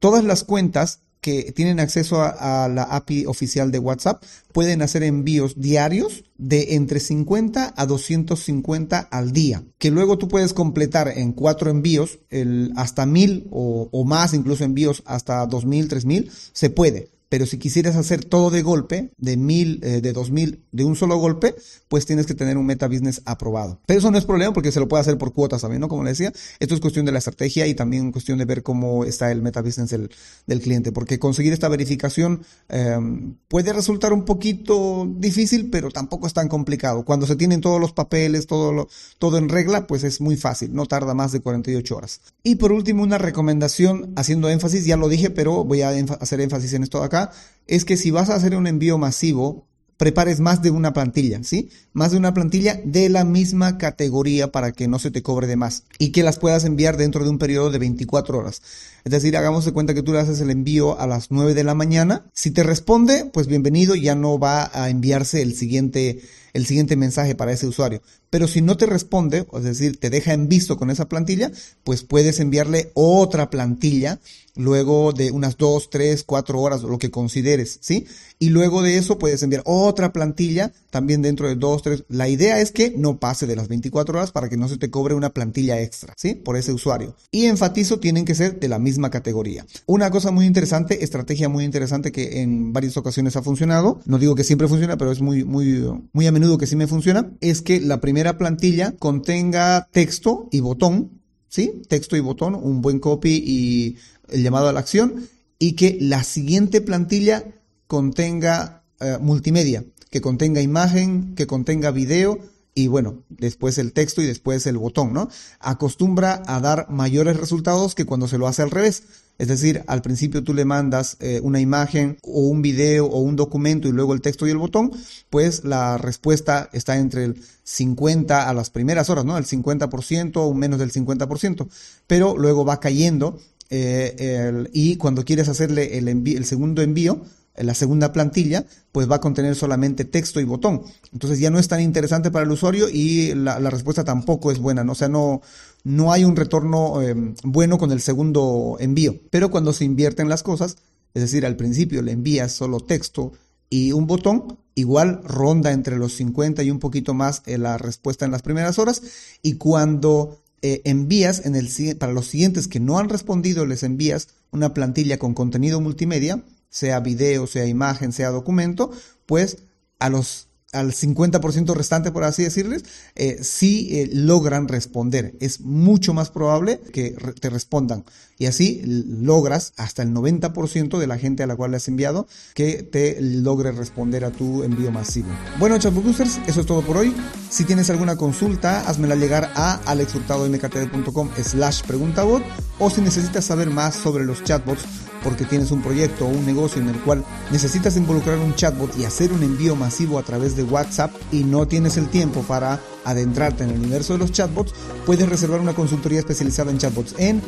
Todas 0.00 0.24
las 0.24 0.44
cuentas 0.44 1.00
que 1.20 1.52
tienen 1.52 1.80
acceso 1.80 2.22
a, 2.22 2.68
la 2.68 2.82
API 2.84 3.26
oficial 3.26 3.70
de 3.70 3.78
WhatsApp 3.78 4.22
pueden 4.52 4.82
hacer 4.82 5.02
envíos 5.02 5.54
diarios 5.60 6.24
de 6.38 6.74
entre 6.74 7.00
50 7.00 7.74
a 7.76 7.86
250 7.86 8.98
al 8.98 9.32
día, 9.32 9.62
que 9.78 9.90
luego 9.90 10.18
tú 10.18 10.28
puedes 10.28 10.54
completar 10.54 11.08
en 11.08 11.32
cuatro 11.32 11.70
envíos 11.70 12.18
el, 12.30 12.72
hasta 12.76 13.06
mil 13.06 13.46
o, 13.50 13.88
o 13.92 14.04
más, 14.04 14.34
incluso 14.34 14.64
envíos 14.64 15.02
hasta 15.06 15.46
2000, 15.46 15.88
3000, 15.88 16.30
se 16.52 16.70
puede 16.70 17.10
pero 17.30 17.46
si 17.46 17.58
quisieras 17.58 17.94
hacer 17.94 18.24
todo 18.24 18.50
de 18.50 18.60
golpe, 18.60 19.12
de 19.16 19.36
mil, 19.36 19.78
eh, 19.84 20.00
de 20.00 20.12
dos 20.12 20.32
mil, 20.32 20.64
de 20.72 20.82
un 20.82 20.96
solo 20.96 21.16
golpe, 21.16 21.54
pues 21.88 22.04
tienes 22.04 22.26
que 22.26 22.34
tener 22.34 22.58
un 22.58 22.66
meta 22.66 22.88
business 22.88 23.22
aprobado. 23.24 23.80
Pero 23.86 24.00
eso 24.00 24.10
no 24.10 24.18
es 24.18 24.24
problema 24.24 24.52
porque 24.52 24.72
se 24.72 24.80
lo 24.80 24.88
puede 24.88 25.02
hacer 25.02 25.16
por 25.16 25.32
cuotas 25.32 25.62
también, 25.62 25.80
¿no? 25.80 25.88
Como 25.88 26.02
le 26.02 26.10
decía, 26.10 26.32
esto 26.58 26.74
es 26.74 26.80
cuestión 26.80 27.06
de 27.06 27.12
la 27.12 27.18
estrategia 27.18 27.68
y 27.68 27.74
también 27.74 28.10
cuestión 28.10 28.36
de 28.36 28.46
ver 28.46 28.64
cómo 28.64 29.04
está 29.04 29.30
el 29.30 29.42
meta 29.42 29.62
business 29.62 29.90
del, 29.90 30.60
cliente, 30.60 30.90
porque 30.90 31.20
conseguir 31.20 31.52
esta 31.52 31.68
verificación 31.68 32.42
em, 32.68 33.36
puede 33.46 33.72
resultar 33.72 34.12
un 34.12 34.24
poquito 34.24 35.08
difícil, 35.08 35.70
pero 35.70 35.90
tampoco 35.90 36.26
es 36.26 36.32
tan 36.32 36.48
complicado. 36.48 37.04
Cuando 37.04 37.26
se 37.28 37.36
tienen 37.36 37.60
todos 37.60 37.80
los 37.80 37.92
papeles, 37.92 38.48
todo, 38.48 38.88
todo 39.20 39.38
en 39.38 39.48
regla, 39.48 39.86
pues 39.86 40.02
es 40.02 40.20
muy 40.20 40.36
fácil, 40.36 40.74
no 40.74 40.86
tarda 40.86 41.14
más 41.14 41.30
de 41.30 41.40
48 41.40 41.96
horas. 41.96 42.20
Y 42.42 42.56
por 42.56 42.72
último, 42.72 43.04
una 43.04 43.18
recomendación 43.18 44.12
haciendo 44.16 44.50
énfasis, 44.50 44.84
ya 44.84 44.96
lo 44.96 45.08
dije, 45.08 45.30
pero 45.30 45.64
voy 45.64 45.82
a 45.82 45.90
hacer 45.90 46.40
énfasis 46.40 46.72
en 46.72 46.82
esto 46.82 47.04
acá 47.04 47.19
es 47.66 47.84
que 47.84 47.96
si 47.96 48.10
vas 48.10 48.30
a 48.30 48.34
hacer 48.34 48.56
un 48.56 48.66
envío 48.66 48.98
masivo, 48.98 49.66
prepares 50.00 50.40
más 50.40 50.62
de 50.62 50.70
una 50.70 50.94
plantilla, 50.94 51.44
¿sí? 51.44 51.68
Más 51.92 52.10
de 52.12 52.16
una 52.16 52.32
plantilla 52.32 52.80
de 52.86 53.10
la 53.10 53.24
misma 53.24 53.76
categoría 53.76 54.50
para 54.50 54.72
que 54.72 54.88
no 54.88 54.98
se 54.98 55.10
te 55.10 55.22
cobre 55.22 55.46
de 55.46 55.56
más 55.56 55.84
y 55.98 56.10
que 56.10 56.22
las 56.22 56.38
puedas 56.38 56.64
enviar 56.64 56.96
dentro 56.96 57.22
de 57.22 57.28
un 57.28 57.36
periodo 57.36 57.70
de 57.70 57.78
24 57.78 58.38
horas. 58.38 58.62
Es 59.04 59.12
decir, 59.12 59.36
hagamos 59.36 59.66
de 59.66 59.72
cuenta 59.72 59.92
que 59.92 60.02
tú 60.02 60.14
le 60.14 60.20
haces 60.20 60.40
el 60.40 60.50
envío 60.50 60.98
a 60.98 61.06
las 61.06 61.30
9 61.30 61.52
de 61.52 61.64
la 61.64 61.74
mañana. 61.74 62.24
Si 62.32 62.50
te 62.50 62.62
responde, 62.62 63.26
pues 63.30 63.46
bienvenido, 63.46 63.94
ya 63.94 64.14
no 64.14 64.38
va 64.38 64.70
a 64.72 64.88
enviarse 64.88 65.42
el 65.42 65.54
siguiente, 65.54 66.22
el 66.52 66.66
siguiente 66.66 66.96
mensaje 66.96 67.34
para 67.34 67.52
ese 67.52 67.66
usuario. 67.66 68.02
Pero 68.30 68.46
si 68.46 68.62
no 68.62 68.76
te 68.76 68.86
responde, 68.86 69.46
es 69.52 69.64
decir, 69.64 69.98
te 69.98 70.10
deja 70.10 70.32
en 70.32 70.48
visto 70.48 70.76
con 70.76 70.90
esa 70.90 71.08
plantilla, 71.08 71.50
pues 71.84 72.04
puedes 72.04 72.38
enviarle 72.40 72.92
otra 72.94 73.50
plantilla 73.50 74.20
luego 74.56 75.12
de 75.12 75.30
unas 75.30 75.56
2, 75.56 75.90
3, 75.90 76.22
4 76.24 76.60
horas, 76.60 76.82
lo 76.82 76.98
que 76.98 77.10
consideres, 77.10 77.78
¿sí? 77.80 78.06
Y 78.38 78.48
luego 78.48 78.82
de 78.82 78.96
eso 78.96 79.18
puedes 79.18 79.42
enviar 79.42 79.62
otra 79.64 80.12
plantilla 80.12 80.72
también 80.90 81.22
dentro 81.22 81.48
de 81.48 81.56
2, 81.56 81.82
3. 81.82 82.04
La 82.08 82.28
idea 82.28 82.60
es 82.60 82.72
que 82.72 82.92
no 82.96 83.18
pase 83.18 83.46
de 83.46 83.54
las 83.56 83.68
24 83.68 84.18
horas 84.18 84.32
para 84.32 84.48
que 84.48 84.56
no 84.56 84.68
se 84.68 84.78
te 84.78 84.90
cobre 84.90 85.14
una 85.14 85.30
plantilla 85.30 85.80
extra, 85.80 86.14
¿sí? 86.16 86.34
Por 86.34 86.56
ese 86.56 86.72
usuario. 86.72 87.14
Y 87.30 87.46
enfatizo, 87.46 88.00
tienen 88.00 88.24
que 88.24 88.34
ser 88.34 88.58
de 88.58 88.68
la 88.68 88.78
misma 88.78 89.10
categoría. 89.10 89.66
Una 89.86 90.10
cosa 90.10 90.30
muy 90.30 90.46
interesante, 90.46 91.04
estrategia 91.04 91.48
muy 91.48 91.64
interesante 91.64 92.12
que 92.12 92.40
en 92.40 92.72
varias 92.72 92.96
ocasiones 92.96 93.36
ha 93.36 93.42
funcionado, 93.42 94.00
no 94.06 94.18
digo 94.18 94.34
que 94.34 94.44
siempre 94.44 94.68
funciona, 94.68 94.96
pero 94.96 95.12
es 95.12 95.20
muy, 95.20 95.44
muy, 95.44 95.84
muy 96.12 96.26
a 96.26 96.32
menudo 96.32 96.39
que 96.58 96.66
sí 96.66 96.76
me 96.76 96.86
funciona, 96.86 97.32
es 97.40 97.62
que 97.62 97.80
la 97.80 98.00
primera 98.00 98.38
plantilla 98.38 98.94
contenga 98.98 99.88
texto 99.90 100.48
y 100.50 100.60
botón, 100.60 101.20
¿sí? 101.48 101.82
Texto 101.88 102.16
y 102.16 102.20
botón, 102.20 102.54
un 102.54 102.82
buen 102.82 102.98
copy 102.98 103.42
y 103.44 103.96
el 104.28 104.42
llamado 104.42 104.68
a 104.68 104.72
la 104.72 104.80
acción, 104.80 105.28
y 105.58 105.72
que 105.72 105.98
la 106.00 106.24
siguiente 106.24 106.80
plantilla 106.80 107.44
contenga 107.86 108.84
eh, 109.00 109.18
multimedia, 109.20 109.84
que 110.10 110.20
contenga 110.20 110.60
imagen, 110.60 111.34
que 111.34 111.46
contenga 111.46 111.90
video, 111.90 112.38
y 112.74 112.86
bueno, 112.86 113.24
después 113.28 113.78
el 113.78 113.92
texto 113.92 114.22
y 114.22 114.26
después 114.26 114.66
el 114.66 114.78
botón, 114.78 115.12
¿no? 115.12 115.28
Acostumbra 115.58 116.42
a 116.46 116.60
dar 116.60 116.88
mayores 116.88 117.36
resultados 117.36 117.94
que 117.94 118.06
cuando 118.06 118.28
se 118.28 118.38
lo 118.38 118.46
hace 118.46 118.62
al 118.62 118.70
revés. 118.70 119.02
Es 119.40 119.48
decir, 119.48 119.82
al 119.86 120.02
principio 120.02 120.44
tú 120.44 120.52
le 120.52 120.66
mandas 120.66 121.16
eh, 121.18 121.40
una 121.42 121.60
imagen 121.60 122.18
o 122.22 122.40
un 122.42 122.60
video 122.60 123.06
o 123.06 123.20
un 123.20 123.36
documento 123.36 123.88
y 123.88 123.92
luego 123.92 124.12
el 124.12 124.20
texto 124.20 124.46
y 124.46 124.50
el 124.50 124.58
botón, 124.58 124.92
pues 125.30 125.64
la 125.64 125.96
respuesta 125.96 126.68
está 126.74 126.98
entre 126.98 127.24
el 127.24 127.42
50 127.62 128.46
a 128.46 128.52
las 128.52 128.68
primeras 128.68 129.08
horas, 129.08 129.24
¿no? 129.24 129.38
El 129.38 129.46
50% 129.46 130.32
o 130.34 130.52
menos 130.52 130.78
del 130.78 130.92
50%, 130.92 131.68
pero 132.06 132.36
luego 132.36 132.66
va 132.66 132.80
cayendo 132.80 133.38
eh, 133.70 134.68
y 134.74 134.96
cuando 134.96 135.24
quieres 135.24 135.48
hacerle 135.48 135.96
el, 135.96 136.08
el 136.08 136.44
segundo 136.44 136.82
envío, 136.82 137.22
la 137.56 137.74
segunda 137.74 138.12
plantilla, 138.12 138.64
pues 138.92 139.10
va 139.10 139.16
a 139.16 139.20
contener 139.20 139.54
solamente 139.54 140.04
texto 140.04 140.40
y 140.40 140.44
botón. 140.44 140.82
Entonces 141.12 141.38
ya 141.38 141.50
no 141.50 141.58
es 141.58 141.68
tan 141.68 141.80
interesante 141.80 142.30
para 142.30 142.44
el 142.44 142.50
usuario 142.50 142.88
y 142.88 143.34
la, 143.34 143.58
respuesta 143.70 144.04
tampoco 144.04 144.50
es 144.50 144.58
buena, 144.58 144.84
¿no? 144.84 144.92
o 144.92 144.94
sea, 144.94 145.08
no, 145.08 145.42
no 145.84 146.12
hay 146.12 146.24
un 146.24 146.36
retorno 146.36 147.02
eh, 147.02 147.14
bueno 147.42 147.78
con 147.78 147.92
el 147.92 148.00
segundo 148.00 148.76
envío. 148.80 149.20
Pero 149.30 149.50
cuando 149.50 149.72
se 149.72 149.84
invierten 149.84 150.28
las 150.28 150.42
cosas, 150.42 150.76
es 151.14 151.22
decir, 151.22 151.44
al 151.44 151.56
principio 151.56 152.02
le 152.02 152.12
envías 152.12 152.52
solo 152.52 152.80
texto 152.80 153.32
y 153.68 153.92
un 153.92 154.06
botón, 154.06 154.58
igual 154.74 155.20
ronda 155.24 155.72
entre 155.72 155.96
los 155.96 156.14
50 156.14 156.62
y 156.62 156.70
un 156.70 156.80
poquito 156.80 157.14
más 157.14 157.42
eh, 157.46 157.58
la 157.58 157.78
respuesta 157.78 158.24
en 158.24 158.32
las 158.32 158.42
primeras 158.42 158.78
horas 158.78 159.02
y 159.42 159.54
cuando 159.54 160.38
eh, 160.62 160.82
envías 160.84 161.46
en 161.46 161.56
el, 161.56 161.68
para 161.98 162.12
los 162.12 162.26
siguientes 162.26 162.68
que 162.68 162.80
no 162.80 162.98
han 162.98 163.08
respondido, 163.08 163.64
les 163.66 163.82
envías 163.82 164.28
una 164.50 164.74
plantilla 164.74 165.18
con 165.18 165.34
contenido 165.34 165.80
multimedia, 165.80 166.42
sea 166.70 167.00
video, 167.00 167.46
sea 167.46 167.66
imagen, 167.66 168.12
sea 168.12 168.30
documento, 168.30 168.90
pues 169.26 169.58
a 169.98 170.08
los 170.08 170.46
al 170.72 170.92
50% 170.92 171.74
restante, 171.74 172.12
por 172.12 172.24
así 172.24 172.44
decirles, 172.44 172.84
eh, 173.16 173.38
sí 173.42 173.88
eh, 173.90 174.10
logran 174.12 174.68
responder. 174.68 175.34
Es 175.40 175.60
mucho 175.60 176.14
más 176.14 176.30
probable 176.30 176.80
que 176.92 177.10
te 177.40 177.50
respondan. 177.50 178.04
Y 178.40 178.46
así 178.46 178.80
logras 178.86 179.74
hasta 179.76 180.02
el 180.02 180.14
90% 180.14 180.98
de 180.98 181.06
la 181.06 181.18
gente 181.18 181.42
a 181.42 181.46
la 181.46 181.56
cual 181.56 181.72
le 181.72 181.76
has 181.76 181.88
enviado 181.88 182.26
que 182.54 182.82
te 182.82 183.20
logre 183.20 183.70
responder 183.70 184.24
a 184.24 184.30
tu 184.30 184.62
envío 184.62 184.90
masivo. 184.90 185.28
Bueno, 185.58 185.76
chatbot 185.76 186.06
users, 186.06 186.40
eso 186.46 186.62
es 186.62 186.66
todo 186.66 186.80
por 186.80 186.96
hoy. 186.96 187.14
Si 187.50 187.64
tienes 187.64 187.90
alguna 187.90 188.16
consulta, 188.16 188.80
házmela 188.88 189.14
llegar 189.14 189.52
a 189.56 189.74
alexhurtadomktd.com 189.84 191.28
slash 191.44 191.82
preguntabot 191.82 192.42
o 192.78 192.88
si 192.88 193.02
necesitas 193.02 193.44
saber 193.44 193.68
más 193.68 193.94
sobre 193.94 194.24
los 194.24 194.42
chatbots 194.42 194.86
porque 195.22 195.44
tienes 195.44 195.70
un 195.70 195.82
proyecto 195.82 196.26
o 196.26 196.28
un 196.28 196.46
negocio 196.46 196.80
en 196.80 196.88
el 196.88 196.98
cual 197.00 197.24
necesitas 197.50 197.96
involucrar 197.96 198.38
un 198.38 198.54
chatbot 198.54 198.96
y 198.98 199.04
hacer 199.04 199.32
un 199.32 199.42
envío 199.42 199.76
masivo 199.76 200.18
a 200.18 200.22
través 200.22 200.56
de 200.56 200.62
WhatsApp 200.62 201.12
y 201.30 201.44
no 201.44 201.66
tienes 201.68 201.96
el 201.96 202.08
tiempo 202.08 202.42
para 202.42 202.80
adentrarte 203.04 203.64
en 203.64 203.70
el 203.70 203.78
universo 203.78 204.12
de 204.12 204.18
los 204.18 204.32
chatbots, 204.32 204.74
puedes 205.06 205.28
reservar 205.28 205.60
una 205.60 205.74
consultoría 205.74 206.18
especializada 206.18 206.70
en 206.70 206.78
chatbots 206.78 207.14
en 207.18 207.42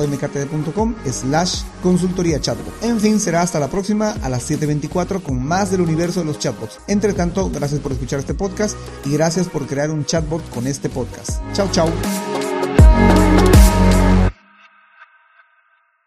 alexhurtadomktd.com 0.00 0.94
slash 1.10 1.62
consultoría 1.82 2.40
chatbot. 2.40 2.82
En 2.82 3.00
fin, 3.00 3.20
será 3.20 3.42
hasta 3.42 3.60
la 3.60 3.68
próxima 3.68 4.16
a 4.22 4.28
las 4.28 4.50
7.24 4.50 5.22
con 5.22 5.42
más 5.42 5.70
del 5.70 5.80
universo 5.80 6.20
de 6.20 6.26
los 6.26 6.38
chatbots. 6.38 6.78
Entre 6.86 7.12
tanto, 7.12 7.50
gracias 7.50 7.80
por 7.80 7.92
escuchar 7.92 8.20
este 8.20 8.34
podcast 8.34 8.76
y 9.04 9.12
gracias 9.12 9.48
por 9.48 9.66
crear 9.66 9.90
un 9.90 10.04
chatbot 10.04 10.48
con 10.50 10.66
este 10.66 10.88
podcast. 10.88 11.40
Chao, 11.52 11.68
chao. 11.72 12.29